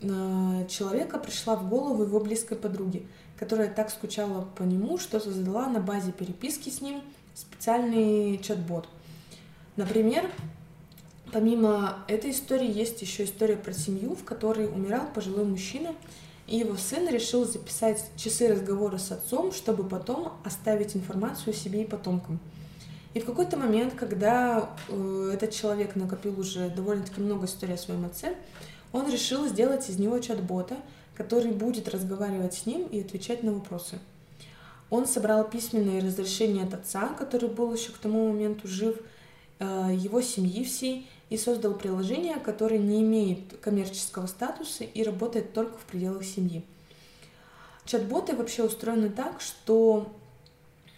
э, 0.00 0.66
человека 0.70 1.18
пришла 1.18 1.56
в 1.56 1.68
голову 1.68 2.04
его 2.04 2.18
близкой 2.18 2.56
подруге, 2.56 3.02
которая 3.38 3.68
так 3.68 3.90
скучала 3.90 4.48
по 4.56 4.62
нему, 4.62 4.96
что 4.96 5.20
создала 5.20 5.68
на 5.68 5.80
базе 5.80 6.10
переписки 6.10 6.70
с 6.70 6.80
ним 6.80 7.02
специальный 7.34 8.38
чат-бот. 8.38 8.88
Например, 9.76 10.30
помимо 11.30 11.98
этой 12.08 12.30
истории 12.30 12.72
есть 12.72 13.02
еще 13.02 13.24
история 13.24 13.56
про 13.56 13.74
семью, 13.74 14.14
в 14.14 14.24
которой 14.24 14.66
умирал 14.66 15.08
пожилой 15.14 15.44
мужчина, 15.44 15.94
и 16.48 16.56
его 16.56 16.76
сын 16.76 17.06
решил 17.08 17.44
записать 17.44 18.02
часы 18.16 18.48
разговора 18.48 18.96
с 18.96 19.12
отцом, 19.12 19.52
чтобы 19.52 19.84
потом 19.84 20.32
оставить 20.44 20.96
информацию 20.96 21.52
себе 21.52 21.82
и 21.82 21.86
потомкам. 21.86 22.40
И 23.12 23.20
в 23.20 23.26
какой-то 23.26 23.56
момент, 23.56 23.94
когда 23.94 24.70
э, 24.88 25.30
этот 25.34 25.52
человек 25.52 25.94
накопил 25.94 26.38
уже 26.40 26.70
довольно-таки 26.70 27.20
много 27.20 27.46
историй 27.46 27.74
о 27.74 27.78
своем 27.78 28.04
отце, 28.06 28.34
он 28.92 29.10
решил 29.10 29.46
сделать 29.46 29.88
из 29.90 29.98
него 29.98 30.18
чат-бота, 30.18 30.78
который 31.14 31.52
будет 31.52 31.88
разговаривать 31.88 32.54
с 32.54 32.64
ним 32.64 32.86
и 32.86 33.00
отвечать 33.00 33.42
на 33.42 33.52
вопросы. 33.52 33.98
Он 34.88 35.06
собрал 35.06 35.44
письменные 35.44 36.00
разрешения 36.00 36.62
от 36.62 36.72
отца, 36.72 37.08
который 37.08 37.50
был 37.50 37.74
еще 37.74 37.92
к 37.92 37.98
тому 37.98 38.28
моменту 38.28 38.68
жив, 38.68 38.96
э, 39.58 39.90
его 39.94 40.22
семьи 40.22 40.64
всей, 40.64 41.06
и 41.30 41.36
создал 41.36 41.74
приложение, 41.74 42.36
которое 42.36 42.78
не 42.78 43.02
имеет 43.02 43.58
коммерческого 43.60 44.26
статуса 44.26 44.84
и 44.84 45.02
работает 45.02 45.52
только 45.52 45.76
в 45.78 45.82
пределах 45.82 46.24
семьи. 46.24 46.64
Чат-боты 47.84 48.36
вообще 48.36 48.64
устроены 48.64 49.10
так, 49.10 49.40
что 49.40 50.12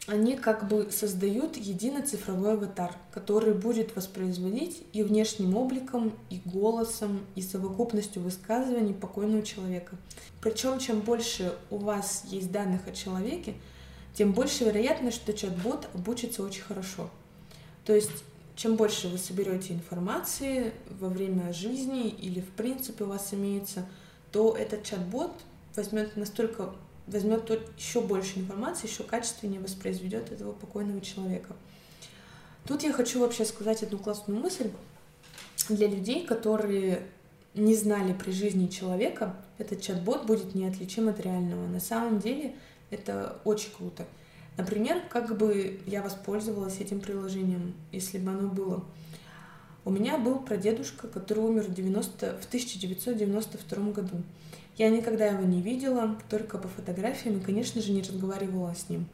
они 0.07 0.35
как 0.35 0.67
бы 0.67 0.91
создают 0.91 1.57
единый 1.57 2.03
цифровой 2.03 2.55
аватар, 2.55 2.97
который 3.13 3.55
будет 3.55 3.95
воспроизводить 3.95 4.83
и 4.93 5.03
внешним 5.03 5.57
обликом, 5.57 6.13
и 6.31 6.41
голосом, 6.45 7.21
и 7.37 7.43
совокупностью 7.43 8.23
высказываний 8.23 8.95
покойного 8.95 9.43
человека. 9.43 9.97
Причем, 10.41 10.79
чем 10.79 11.01
больше 11.01 11.55
у 11.71 11.77
вас 11.77 12.25
есть 12.27 12.51
данных 12.51 12.89
о 12.89 12.93
человеке, 12.93 13.55
тем 14.15 14.33
больше 14.33 14.65
вероятность, 14.65 15.19
что 15.19 15.33
чат-бот 15.33 15.89
обучится 15.95 16.43
очень 16.43 16.63
хорошо. 16.63 17.09
То 17.85 17.95
есть 17.95 18.11
чем 18.61 18.77
больше 18.77 19.09
вы 19.09 19.17
соберете 19.17 19.73
информации 19.73 20.75
во 20.91 21.09
время 21.09 21.51
жизни 21.51 22.11
или 22.11 22.41
в 22.41 22.51
принципе 22.51 23.05
у 23.05 23.07
вас 23.07 23.33
имеется, 23.33 23.87
то 24.33 24.55
этот 24.55 24.85
чат-бот 24.85 25.33
возьмет 25.75 26.15
настолько 26.19 26.75
возьмет 27.07 27.51
еще 27.79 28.03
больше 28.03 28.39
информации, 28.39 28.87
еще 28.87 29.03
качественнее 29.03 29.63
воспроизведет 29.63 30.31
этого 30.31 30.53
покойного 30.53 31.01
человека. 31.01 31.57
Тут 32.67 32.83
я 32.83 32.93
хочу 32.93 33.21
вообще 33.21 33.47
сказать 33.47 33.83
одну 33.83 33.97
классную 33.97 34.39
мысль 34.39 34.71
для 35.71 35.89
людей, 35.89 36.27
которые 36.27 37.07
не 37.55 37.75
знали 37.75 38.13
при 38.13 38.31
жизни 38.31 38.67
человека, 38.67 39.37
этот 39.57 39.81
чат-бот 39.81 40.27
будет 40.27 40.55
неотличим 40.55 41.09
от 41.09 41.19
реального. 41.19 41.67
На 41.67 41.81
самом 41.81 42.21
деле 42.21 42.55
это 42.91 43.41
очень 43.45 43.73
круто. 43.73 44.05
Например, 44.57 45.01
как 45.09 45.37
бы 45.37 45.81
я 45.87 46.03
воспользовалась 46.03 46.81
этим 46.81 47.01
приложением, 47.01 47.75
если 47.93 48.19
бы 48.19 48.31
оно 48.31 48.49
было. 48.49 48.85
У 49.85 49.91
меня 49.91 50.19
был 50.19 50.41
прадедушка, 50.41 51.09
который 51.09 51.43
умер 51.43 51.65
в, 51.65 51.75
90, 51.75 52.39
в 52.41 52.47
1992 52.47 53.93
году. 53.93 54.23
Я 54.77 54.91
никогда 54.91 55.27
его 55.27 55.45
не 55.45 55.63
видела, 55.63 56.17
только 56.29 56.59
по 56.59 56.69
фотографиям, 56.69 57.39
и, 57.39 57.41
конечно 57.41 57.81
же, 57.81 57.93
не 57.93 58.03
разговаривала 58.03 58.75
с 58.75 58.89
ним. 58.89 59.07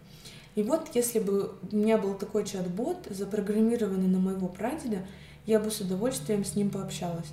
И 0.57 0.63
вот, 0.63 0.89
если 0.95 1.21
бы 1.21 1.53
у 1.71 1.77
меня 1.77 1.99
был 1.99 2.15
такой 2.15 2.45
чат-бот, 2.45 3.07
запрограммированный 3.11 4.09
на 4.09 4.19
моего 4.19 4.49
прадеда, 4.49 5.07
я 5.45 5.61
бы 5.61 5.71
с 5.71 5.81
удовольствием 5.81 6.45
с 6.45 6.57
ним 6.57 6.71
пообщалась. 6.71 7.29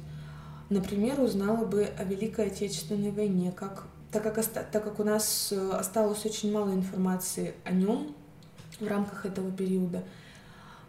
Например, 0.70 1.20
узнала 1.22 1.66
бы 1.66 1.86
о 1.98 2.04
Великой 2.04 2.48
Отечественной 2.48 3.12
войне, 3.12 3.52
как 3.52 3.86
так 4.14 4.24
как, 4.24 4.46
так 4.46 4.84
как 4.84 5.00
у 5.00 5.04
нас 5.04 5.52
э, 5.52 5.72
осталось 5.72 6.24
очень 6.26 6.52
мало 6.52 6.72
информации 6.72 7.56
о 7.64 7.72
нем 7.72 8.16
в 8.80 8.88
рамках 8.88 9.26
этого 9.26 9.52
периода, 9.52 10.04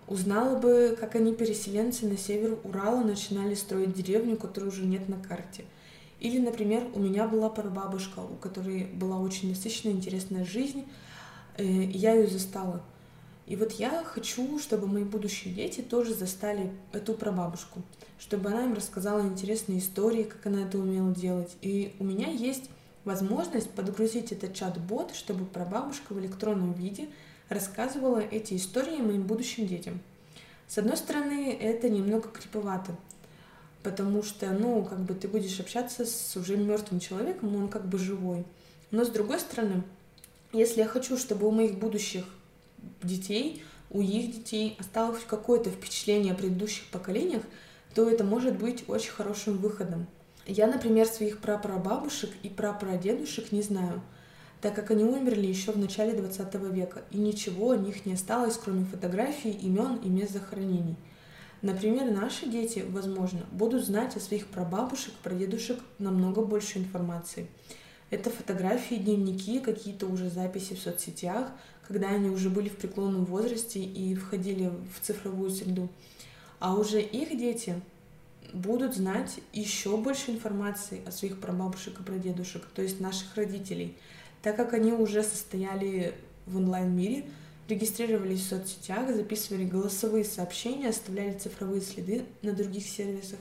узнала 0.06 0.58
бы, 0.58 0.96
как 1.00 1.14
они, 1.14 1.34
переселенцы 1.34 2.06
на 2.06 2.18
север 2.18 2.58
Урала, 2.64 3.02
начинали 3.02 3.54
строить 3.54 3.94
деревню, 3.94 4.36
которой 4.36 4.68
уже 4.68 4.84
нет 4.84 5.08
на 5.08 5.18
карте. 5.18 5.64
Или, 6.20 6.38
например, 6.38 6.86
у 6.94 7.00
меня 7.00 7.26
была 7.26 7.48
прабабушка, 7.48 8.20
у 8.20 8.36
которой 8.36 8.84
была 8.84 9.18
очень 9.18 9.48
насыщенная, 9.48 9.94
интересная 9.94 10.44
жизнь, 10.44 10.84
э, 11.56 11.64
и 11.64 11.96
я 11.96 12.12
ее 12.12 12.26
застала. 12.26 12.82
И 13.46 13.56
вот 13.56 13.72
я 13.72 14.02
хочу, 14.04 14.58
чтобы 14.58 14.86
мои 14.86 15.04
будущие 15.04 15.52
дети 15.52 15.80
тоже 15.80 16.14
застали 16.14 16.72
эту 16.92 17.14
прабабушку, 17.14 17.82
чтобы 18.18 18.50
она 18.50 18.64
им 18.64 18.74
рассказала 18.74 19.20
интересные 19.20 19.78
истории, 19.78 20.24
как 20.24 20.46
она 20.46 20.62
это 20.62 20.78
умела 20.78 21.14
делать. 21.14 21.54
И 21.60 21.94
у 21.98 22.04
меня 22.04 22.28
есть 22.28 22.70
возможность 23.04 23.70
подгрузить 23.70 24.32
этот 24.32 24.54
чат-бот, 24.54 25.14
чтобы 25.14 25.44
прабабушка 25.44 26.12
в 26.12 26.20
электронном 26.20 26.72
виде 26.72 27.08
рассказывала 27.48 28.18
эти 28.18 28.54
истории 28.54 29.00
моим 29.00 29.22
будущим 29.22 29.66
детям. 29.66 30.00
С 30.66 30.78
одной 30.78 30.96
стороны, 30.96 31.52
это 31.52 31.88
немного 31.88 32.28
криповато, 32.28 32.96
потому 33.82 34.22
что, 34.22 34.50
ну, 34.50 34.82
как 34.82 35.00
бы 35.00 35.14
ты 35.14 35.28
будешь 35.28 35.60
общаться 35.60 36.06
с 36.06 36.36
уже 36.36 36.56
мертвым 36.56 37.00
человеком, 37.00 37.54
он 37.54 37.68
как 37.68 37.86
бы 37.86 37.98
живой. 37.98 38.44
Но 38.90 39.04
с 39.04 39.08
другой 39.08 39.40
стороны, 39.40 39.82
если 40.52 40.80
я 40.80 40.86
хочу, 40.86 41.18
чтобы 41.18 41.46
у 41.46 41.50
моих 41.50 41.78
будущих 41.78 42.24
детей, 43.02 43.62
у 43.90 44.00
их 44.00 44.32
детей 44.32 44.76
осталось 44.78 45.22
какое-то 45.26 45.70
впечатление 45.70 46.32
о 46.32 46.36
предыдущих 46.36 46.88
поколениях, 46.90 47.42
то 47.94 48.08
это 48.08 48.24
может 48.24 48.58
быть 48.58 48.84
очень 48.88 49.12
хорошим 49.12 49.58
выходом. 49.58 50.06
Я, 50.46 50.66
например, 50.66 51.06
своих 51.06 51.38
прапрабабушек 51.38 52.30
и 52.42 52.48
прапрадедушек 52.50 53.50
не 53.50 53.62
знаю, 53.62 54.02
так 54.60 54.74
как 54.74 54.90
они 54.90 55.04
умерли 55.04 55.46
еще 55.46 55.72
в 55.72 55.78
начале 55.78 56.12
20 56.12 56.54
века, 56.72 57.02
и 57.10 57.18
ничего 57.18 57.70
о 57.70 57.76
них 57.76 58.04
не 58.04 58.12
осталось, 58.12 58.58
кроме 58.62 58.84
фотографий, 58.84 59.50
имен 59.50 59.96
и 59.96 60.08
мест 60.08 60.32
захоронений. 60.32 60.96
Например, 61.62 62.10
наши 62.10 62.46
дети, 62.46 62.84
возможно, 62.86 63.46
будут 63.50 63.86
знать 63.86 64.16
о 64.16 64.20
своих 64.20 64.46
прабабушек, 64.48 65.14
прадедушек 65.22 65.80
намного 65.98 66.42
больше 66.42 66.78
информации. 66.78 67.46
Это 68.10 68.28
фотографии, 68.28 68.96
дневники, 68.96 69.60
какие-то 69.60 70.06
уже 70.06 70.28
записи 70.28 70.74
в 70.74 70.78
соцсетях, 70.78 71.48
когда 71.88 72.08
они 72.08 72.28
уже 72.28 72.50
были 72.50 72.68
в 72.68 72.76
преклонном 72.76 73.24
возрасте 73.24 73.80
и 73.80 74.14
входили 74.14 74.70
в 74.94 75.00
цифровую 75.00 75.50
среду. 75.50 75.88
А 76.58 76.74
уже 76.74 77.00
их 77.00 77.30
дети 77.38 77.80
будут 78.52 78.94
знать 78.94 79.40
еще 79.52 79.96
больше 79.96 80.30
информации 80.30 81.02
о 81.06 81.10
своих 81.10 81.40
прабабушек 81.40 82.00
и 82.00 82.02
прадедушек, 82.02 82.66
то 82.74 82.82
есть 82.82 83.00
наших 83.00 83.34
родителей, 83.36 83.96
так 84.42 84.56
как 84.56 84.74
они 84.74 84.92
уже 84.92 85.22
состояли 85.22 86.14
в 86.46 86.56
онлайн-мире, 86.56 87.24
регистрировались 87.68 88.40
в 88.40 88.48
соцсетях, 88.48 89.14
записывали 89.14 89.64
голосовые 89.64 90.24
сообщения, 90.24 90.90
оставляли 90.90 91.38
цифровые 91.38 91.80
следы 91.80 92.24
на 92.42 92.52
других 92.52 92.86
сервисах. 92.86 93.38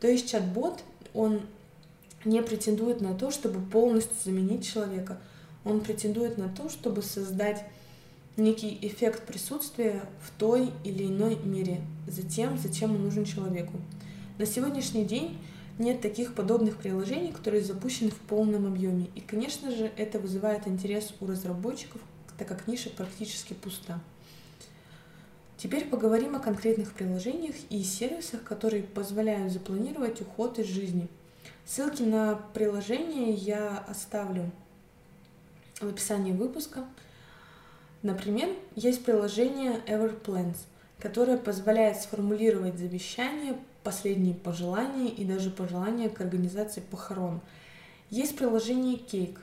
То 0.00 0.08
есть 0.08 0.30
чат-бот, 0.30 0.82
он 1.12 1.42
не 2.24 2.42
претендует 2.42 3.00
на 3.00 3.14
то, 3.14 3.30
чтобы 3.30 3.60
полностью 3.60 4.16
заменить 4.24 4.66
человека. 4.66 5.18
Он 5.64 5.80
претендует 5.80 6.38
на 6.38 6.48
то, 6.48 6.68
чтобы 6.68 7.02
создать 7.02 7.64
некий 8.36 8.78
эффект 8.82 9.26
присутствия 9.26 10.02
в 10.20 10.38
той 10.38 10.70
или 10.82 11.04
иной 11.04 11.36
мере, 11.36 11.82
за 12.06 12.22
тем, 12.22 12.58
зачем 12.58 12.94
он 12.94 13.02
нужен 13.02 13.24
человеку. 13.24 13.74
На 14.36 14.46
сегодняшний 14.46 15.04
день 15.04 15.38
нет 15.78 16.00
таких 16.00 16.34
подобных 16.34 16.78
приложений, 16.78 17.32
которые 17.32 17.62
запущены 17.62 18.10
в 18.10 18.18
полном 18.18 18.66
объеме. 18.66 19.06
И, 19.14 19.20
конечно 19.20 19.70
же, 19.70 19.92
это 19.96 20.18
вызывает 20.18 20.66
интерес 20.66 21.14
у 21.20 21.26
разработчиков, 21.26 22.00
так 22.36 22.48
как 22.48 22.66
ниша 22.66 22.90
практически 22.90 23.54
пуста. 23.54 24.00
Теперь 25.56 25.84
поговорим 25.84 26.34
о 26.34 26.40
конкретных 26.40 26.94
приложениях 26.94 27.54
и 27.70 27.80
сервисах, 27.84 28.42
которые 28.42 28.82
позволяют 28.82 29.52
запланировать 29.52 30.20
уход 30.20 30.58
из 30.58 30.66
жизни. 30.66 31.06
Ссылки 31.64 32.02
на 32.02 32.34
приложения 32.54 33.32
я 33.34 33.78
оставлю 33.86 34.50
в 35.80 35.86
описании 35.86 36.32
выпуска. 36.32 36.84
Например, 38.02 38.48
есть 38.74 39.04
приложение 39.04 39.80
EverPlans, 39.86 40.56
которое 40.98 41.38
позволяет 41.38 42.00
сформулировать 42.00 42.76
завещание 42.76 43.56
последние 43.84 44.34
пожелания 44.34 45.08
и 45.08 45.24
даже 45.24 45.50
пожелания 45.50 46.08
к 46.08 46.20
организации 46.20 46.80
похорон. 46.80 47.40
Есть 48.10 48.36
приложение 48.36 48.96
Cake. 48.96 49.38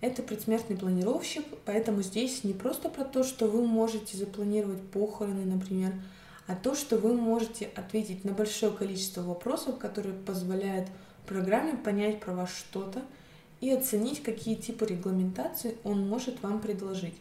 Это 0.00 0.22
предсмертный 0.22 0.76
планировщик, 0.76 1.44
поэтому 1.64 2.02
здесь 2.02 2.42
не 2.42 2.52
просто 2.52 2.88
про 2.88 3.04
то, 3.04 3.22
что 3.22 3.46
вы 3.46 3.66
можете 3.66 4.16
запланировать 4.16 4.82
похороны, 4.90 5.44
например, 5.44 5.92
а 6.46 6.56
то, 6.56 6.74
что 6.74 6.98
вы 6.98 7.14
можете 7.14 7.70
ответить 7.74 8.24
на 8.24 8.32
большое 8.32 8.72
количество 8.72 9.22
вопросов, 9.22 9.78
которые 9.78 10.14
позволяют 10.14 10.88
программе 11.26 11.76
понять 11.76 12.20
про 12.20 12.34
вас 12.34 12.50
что-то 12.54 13.02
и 13.60 13.70
оценить, 13.70 14.22
какие 14.22 14.54
типы 14.54 14.86
регламентации 14.86 15.76
он 15.84 16.06
может 16.06 16.42
вам 16.42 16.60
предложить. 16.60 17.14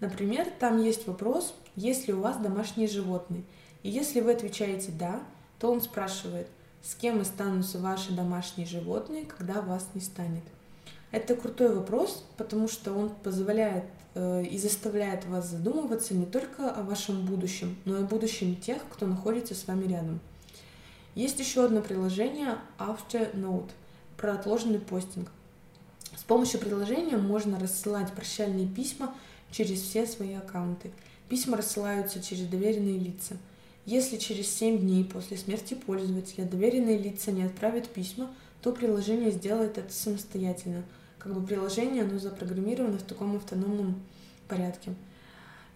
Например, 0.00 0.46
там 0.58 0.82
есть 0.82 1.06
вопрос, 1.06 1.54
есть 1.76 2.08
ли 2.08 2.14
у 2.14 2.20
вас 2.20 2.38
домашние 2.38 2.88
животные. 2.88 3.42
И 3.82 3.90
если 3.90 4.20
вы 4.20 4.32
отвечаете 4.32 4.92
«да», 4.92 5.22
то 5.60 5.70
он 5.70 5.80
спрашивает, 5.82 6.48
с 6.82 6.94
кем 6.94 7.20
останутся 7.20 7.78
ваши 7.78 8.12
домашние 8.12 8.66
животные, 8.66 9.26
когда 9.26 9.60
вас 9.60 9.86
не 9.94 10.00
станет. 10.00 10.42
Это 11.12 11.36
крутой 11.36 11.74
вопрос, 11.74 12.24
потому 12.36 12.66
что 12.66 12.94
он 12.94 13.10
позволяет 13.10 13.84
э, 14.14 14.44
и 14.44 14.58
заставляет 14.58 15.26
вас 15.26 15.48
задумываться 15.48 16.14
не 16.14 16.24
только 16.24 16.70
о 16.70 16.82
вашем 16.82 17.26
будущем, 17.26 17.76
но 17.84 17.98
и 17.98 18.02
о 18.02 18.06
будущем 18.06 18.56
тех, 18.56 18.82
кто 18.90 19.06
находится 19.06 19.54
с 19.54 19.66
вами 19.66 19.86
рядом. 19.86 20.20
Есть 21.14 21.38
еще 21.40 21.64
одно 21.64 21.82
приложение 21.82 22.56
Afternote 22.78 23.70
про 24.16 24.34
отложенный 24.34 24.78
постинг. 24.78 25.30
С 26.16 26.22
помощью 26.22 26.60
приложения 26.60 27.16
можно 27.16 27.58
рассылать 27.58 28.12
прощальные 28.12 28.68
письма 28.68 29.14
через 29.50 29.82
все 29.82 30.06
свои 30.06 30.34
аккаунты. 30.34 30.90
Письма 31.28 31.56
рассылаются 31.56 32.22
через 32.22 32.46
доверенные 32.46 32.98
лица. 32.98 33.36
Если 33.86 34.18
через 34.18 34.48
7 34.54 34.78
дней 34.78 35.04
после 35.04 35.36
смерти 35.36 35.74
пользователя 35.74 36.44
доверенные 36.44 36.98
лица 36.98 37.32
не 37.32 37.42
отправят 37.42 37.88
письма, 37.88 38.30
то 38.62 38.72
приложение 38.72 39.30
сделает 39.30 39.78
это 39.78 39.92
самостоятельно. 39.92 40.84
Как 41.18 41.34
бы 41.34 41.44
приложение, 41.44 42.04
оно 42.04 42.18
запрограммировано 42.18 42.98
в 42.98 43.02
таком 43.02 43.36
автономном 43.36 44.00
порядке. 44.48 44.94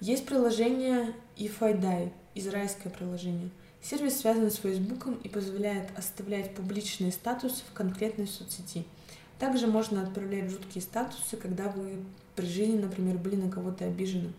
Есть 0.01 0.27
приложение 0.27 1.15
If 1.37 1.55
I 1.61 1.75
Die, 1.75 2.13
израильское 2.35 2.91
приложение. 2.91 3.51
Сервис 3.83 4.19
связан 4.19 4.51
с 4.51 4.57
Facebook 4.57 5.09
и 5.23 5.29
позволяет 5.29 5.91
оставлять 5.97 6.55
публичные 6.55 7.13
статусы 7.13 7.63
в 7.71 7.75
конкретной 7.75 8.27
соцсети. 8.27 8.85
Также 9.39 9.67
можно 9.67 10.03
отправлять 10.03 10.51
жуткие 10.51 10.83
статусы, 10.83 11.37
когда 11.37 11.69
вы 11.69 11.97
при 12.37 12.47
жизни, 12.47 12.79
например, 12.79 13.19
были 13.19 13.37
на 13.37 13.51
кого-то 13.51 13.85
обижены. 13.85 14.33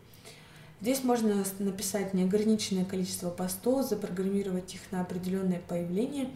Здесь 0.82 1.04
можно 1.04 1.44
написать 1.60 2.14
неограниченное 2.14 2.86
количество 2.86 3.30
постов, 3.30 3.88
запрограммировать 3.88 4.76
их 4.76 4.82
на 4.92 5.02
определенное 5.02 5.62
появление, 5.68 6.30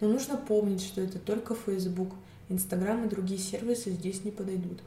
но 0.00 0.08
нужно 0.08 0.36
помнить, 0.36 0.82
что 0.82 1.00
это 1.00 1.18
только 1.18 1.54
Facebook, 1.54 2.10
Instagram 2.48 3.06
и 3.06 3.08
другие 3.08 3.40
сервисы 3.40 3.90
здесь 3.90 4.24
не 4.24 4.30
подойдут. 4.30 4.80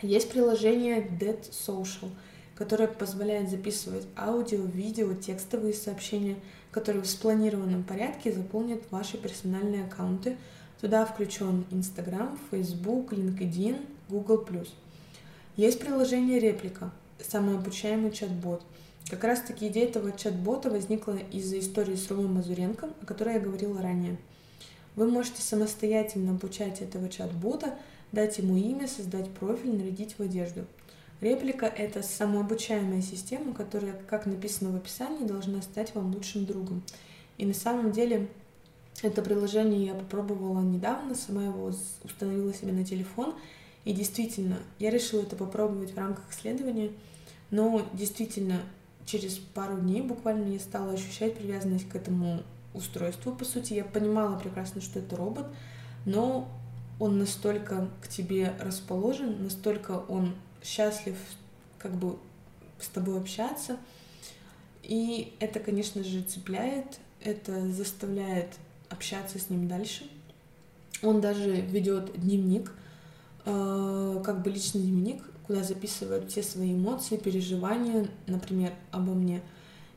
Есть 0.00 0.30
приложение 0.30 1.00
Dead 1.00 1.40
Social, 1.50 2.08
которое 2.54 2.88
позволяет 2.88 3.50
записывать 3.50 4.06
аудио, 4.16 4.64
видео, 4.64 5.14
текстовые 5.14 5.74
сообщения, 5.74 6.36
которые 6.70 7.02
в 7.02 7.08
спланированном 7.08 7.84
порядке 7.84 8.32
заполнят 8.32 8.82
ваши 8.90 9.16
персональные 9.16 9.84
аккаунты. 9.84 10.36
Туда 10.80 11.04
включен 11.06 11.64
Instagram, 11.70 12.38
Facebook, 12.50 13.12
LinkedIn, 13.12 13.84
Google+. 14.08 14.44
Есть 15.56 15.78
приложение 15.78 16.40
Реплика, 16.40 16.90
самообучаемый 17.32 18.12
чат-бот. 18.12 18.62
Как 19.08 19.24
раз 19.24 19.40
таки 19.40 19.68
идея 19.68 19.86
этого 19.86 20.12
чат-бота 20.12 20.70
возникла 20.70 21.16
из-за 21.32 21.58
истории 21.58 21.96
с 21.96 22.08
Ромой 22.08 22.28
Мазуренко, 22.28 22.90
о 23.00 23.06
которой 23.06 23.34
я 23.34 23.40
говорила 23.40 23.80
ранее. 23.80 24.18
Вы 24.96 25.10
можете 25.10 25.40
самостоятельно 25.40 26.32
обучать 26.32 26.82
этого 26.82 27.08
чат-бота, 27.08 27.74
дать 28.12 28.36
ему 28.38 28.56
имя, 28.56 28.86
создать 28.86 29.30
профиль, 29.30 29.74
нарядить 29.74 30.18
в 30.18 30.22
одежду. 30.22 30.66
Реплика— 31.22 31.66
это 31.66 32.02
самообучаемая 32.02 33.00
система, 33.00 33.54
которая, 33.54 33.94
как 34.06 34.26
написано 34.26 34.70
в 34.70 34.76
описании, 34.76 35.26
должна 35.26 35.62
стать 35.62 35.94
вам 35.94 36.14
лучшим 36.14 36.44
другом. 36.44 36.82
И 37.38 37.46
на 37.46 37.54
самом 37.54 37.92
деле 37.92 38.28
это 39.02 39.22
приложение 39.22 39.86
я 39.86 39.94
попробовала 39.94 40.60
недавно, 40.60 41.14
сама 41.14 41.44
его 41.44 41.72
установила 42.04 42.52
себе 42.52 42.72
на 42.72 42.84
телефон— 42.84 43.34
и 43.84 43.92
действительно, 43.92 44.58
я 44.78 44.90
решила 44.90 45.22
это 45.22 45.36
попробовать 45.36 45.92
в 45.92 45.98
рамках 45.98 46.24
исследования, 46.30 46.92
но 47.52 47.86
действительно 47.92 48.60
через 49.06 49.34
пару 49.34 49.78
дней 49.78 50.02
буквально 50.02 50.52
я 50.52 50.58
стала 50.58 50.94
ощущать 50.94 51.36
привязанность 51.36 51.88
к 51.88 51.94
этому 51.94 52.42
устройству. 52.74 53.32
По 53.32 53.44
сути, 53.44 53.74
я 53.74 53.84
понимала 53.84 54.36
прекрасно, 54.36 54.80
что 54.80 54.98
это 54.98 55.14
робот, 55.14 55.46
но 56.04 56.48
он 56.98 57.18
настолько 57.18 57.88
к 58.00 58.08
тебе 58.08 58.54
расположен, 58.58 59.44
настолько 59.44 59.92
он 60.08 60.34
счастлив 60.64 61.16
как 61.78 61.94
бы 61.94 62.16
с 62.80 62.88
тобой 62.88 63.20
общаться. 63.20 63.76
И 64.82 65.34
это, 65.38 65.60
конечно 65.60 66.02
же, 66.02 66.22
цепляет, 66.22 66.98
это 67.22 67.70
заставляет 67.70 68.48
общаться 68.88 69.38
с 69.38 69.50
ним 69.50 69.68
дальше. 69.68 70.10
Он 71.02 71.20
даже 71.20 71.52
ведет 71.52 72.18
дневник, 72.20 72.72
Э, 73.44 74.22
как 74.24 74.42
бы 74.42 74.50
личный 74.50 74.82
дневник, 74.82 75.22
куда 75.46 75.62
записывают 75.62 76.30
все 76.30 76.42
свои 76.42 76.72
эмоции, 76.74 77.16
переживания, 77.16 78.08
например, 78.26 78.72
обо 78.90 79.12
мне. 79.12 79.42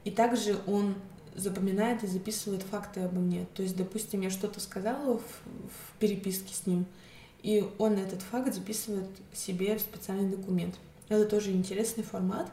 И 0.04 0.12
также 0.12 0.58
он 0.68 0.96
запоминает 1.36 2.04
и 2.04 2.08
записывает 2.08 2.64
факты 2.64 3.02
обо 3.02 3.20
мне. 3.20 3.46
То 3.56 3.64
есть, 3.64 3.76
допустим, 3.76 4.22
я 4.22 4.30
что-то 4.30 4.60
сказала 4.60 5.18
в, 5.18 5.22
в 5.22 6.00
переписке 6.00 6.54
с 6.54 6.66
ним, 6.66 6.86
и 7.44 7.68
он 7.78 7.94
этот 7.94 8.22
факт 8.22 8.54
записывает 8.54 9.08
себе 9.34 9.78
в 9.78 9.82
специальный 9.82 10.30
документ. 10.30 10.76
Это 11.10 11.26
тоже 11.26 11.52
интересный 11.52 12.04
формат. 12.04 12.50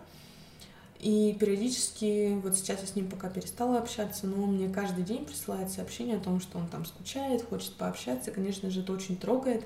И 1.01 1.37
периодически, 1.41 2.39
вот 2.43 2.55
сейчас 2.57 2.81
я 2.81 2.87
с 2.87 2.95
ним 2.95 3.11
пока 3.11 3.29
перестала 3.29 3.79
общаться, 3.79 4.27
но 4.27 4.47
мне 4.47 4.69
каждый 4.69 5.03
день 5.03 5.25
присылает 5.25 5.71
сообщение 5.71 6.17
о 6.17 6.21
том, 6.21 6.41
что 6.41 6.59
он 6.59 6.69
там 6.69 6.85
скучает, 6.85 7.43
хочет 7.43 7.73
пообщаться. 7.73 8.31
Конечно 8.31 8.71
же, 8.71 8.83
это 8.83 8.93
очень 8.93 9.17
трогает, 9.17 9.65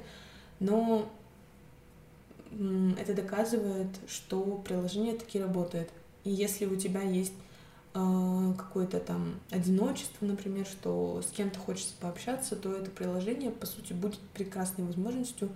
но 0.60 1.10
это 2.98 3.14
доказывает, 3.14 3.88
что 4.08 4.42
приложение 4.64 5.14
таки 5.14 5.38
работает. 5.40 5.90
И 6.24 6.30
если 6.30 6.66
у 6.66 6.76
тебя 6.76 7.02
есть 7.02 7.34
э, 7.94 8.52
какое-то 8.56 8.98
там 8.98 9.34
одиночество, 9.50 10.24
например, 10.24 10.66
что 10.66 11.22
с 11.22 11.30
кем-то 11.30 11.58
хочется 11.58 11.94
пообщаться, 12.00 12.56
то 12.56 12.72
это 12.72 12.90
приложение, 12.90 13.50
по 13.50 13.66
сути, 13.66 13.92
будет 13.92 14.18
прекрасной 14.34 14.86
возможностью 14.86 15.50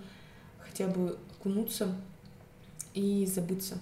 хотя 0.59 0.87
бы 0.87 1.17
окунуться 1.39 1.95
и 2.93 3.25
забыться. 3.25 3.77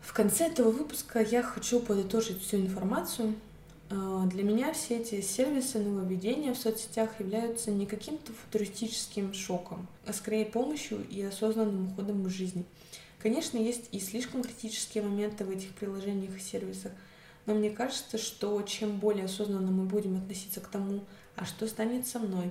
В 0.00 0.14
конце 0.14 0.48
этого 0.48 0.70
выпуска 0.70 1.20
я 1.20 1.42
хочу 1.42 1.80
подытожить 1.80 2.42
всю 2.42 2.58
информацию. 2.58 3.34
А, 3.94 4.24
для 4.24 4.42
меня 4.42 4.72
все 4.72 4.98
эти 4.98 5.20
сервисы 5.20 5.78
нововведения 5.78 6.54
в 6.54 6.58
соцсетях 6.58 7.20
являются 7.20 7.70
не 7.70 7.84
каким-то 7.84 8.32
футуристическим 8.32 9.34
шоком, 9.34 9.86
а 10.06 10.14
скорее 10.14 10.46
помощью 10.46 11.06
и 11.10 11.20
осознанным 11.20 11.88
уходом 11.88 12.22
в 12.22 12.30
жизни. 12.30 12.64
Конечно, 13.18 13.58
есть 13.58 13.88
и 13.92 14.00
слишком 14.00 14.42
критические 14.42 15.04
моменты 15.04 15.44
в 15.44 15.50
этих 15.50 15.74
приложениях 15.74 16.34
и 16.36 16.40
сервисах, 16.40 16.92
но 17.44 17.54
мне 17.54 17.70
кажется, 17.70 18.16
что 18.16 18.62
чем 18.62 18.98
более 18.98 19.26
осознанно 19.26 19.70
мы 19.70 19.84
будем 19.84 20.16
относиться 20.16 20.60
к 20.60 20.68
тому, 20.68 21.04
а 21.36 21.44
что 21.44 21.68
станет 21.68 22.06
со 22.06 22.18
мной, 22.18 22.50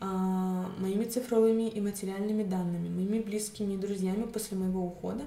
а, 0.00 0.68
моими 0.78 1.04
цифровыми 1.04 1.68
и 1.68 1.80
материальными 1.80 2.42
данными, 2.42 2.88
моими 2.88 3.20
близкими 3.20 3.74
и 3.74 3.78
друзьями 3.78 4.24
после 4.24 4.56
моего 4.56 4.84
ухода, 4.84 5.24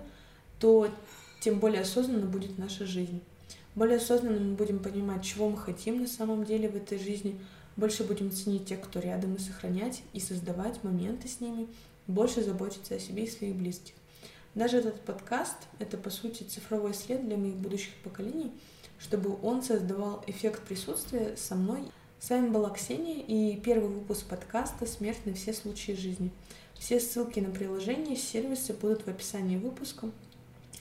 то 0.59 0.89
тем 1.39 1.59
более 1.59 1.81
осознанно 1.83 2.25
будет 2.25 2.57
наша 2.57 2.85
жизнь. 2.85 3.21
Более 3.77 3.97
осознанно 3.97 4.39
мы 4.39 4.55
будем 4.55 4.79
понимать, 4.79 5.23
чего 5.23 5.47
мы 5.51 5.57
хотим 5.59 6.01
на 6.01 6.07
самом 6.07 6.45
деле 6.45 6.67
в 6.67 6.75
этой 6.75 6.97
жизни, 6.97 7.39
больше 7.75 8.03
будем 8.03 8.31
ценить 8.31 8.65
тех, 8.65 8.81
кто 8.81 8.99
рядом, 8.99 9.35
и 9.35 9.39
сохранять, 9.39 10.01
и 10.13 10.19
создавать 10.19 10.83
моменты 10.83 11.27
с 11.27 11.41
ними, 11.41 11.67
больше 12.07 12.41
заботиться 12.41 12.95
о 12.95 12.99
себе 12.99 13.25
и 13.25 13.29
своих 13.29 13.55
близких. 13.55 13.93
Даже 14.55 14.77
этот 14.77 14.99
подкаст— 15.01 15.57
это, 15.77 15.95
по 15.95 16.09
сути, 16.09 16.41
цифровой 16.41 16.95
след 16.95 17.23
для 17.23 17.37
моих 17.37 17.53
будущих 17.53 17.93
поколений, 18.03 18.51
чтобы 18.97 19.37
он 19.43 19.61
создавал 19.61 20.23
эффект 20.25 20.63
присутствия 20.63 21.37
со 21.37 21.53
мной. 21.53 21.81
С 22.19 22.31
вами 22.31 22.49
была 22.49 22.71
Ксения 22.71 23.23
и 23.27 23.57
первый 23.57 23.89
выпуск 23.89 24.25
подкаста 24.25 24.87
«Смерть 24.87 25.23
на 25.25 25.35
все 25.35 25.53
случаи 25.53 25.91
жизни». 25.91 26.31
Все 26.73 26.99
ссылки 26.99 27.39
на 27.39 27.51
приложение 27.51 28.15
и 28.15 28.19
сервисы 28.19 28.73
будут 28.73 29.03
в 29.03 29.07
описании 29.07 29.57
выпуска. 29.57 30.09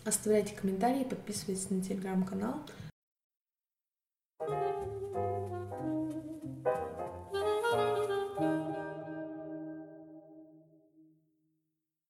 Оставляйте 0.07 0.55
комментарии, 0.55 1.05
подписывайтесь 1.05 1.69
на 1.69 1.83
телеграм-канал— 1.83 2.63
you 4.40 4.65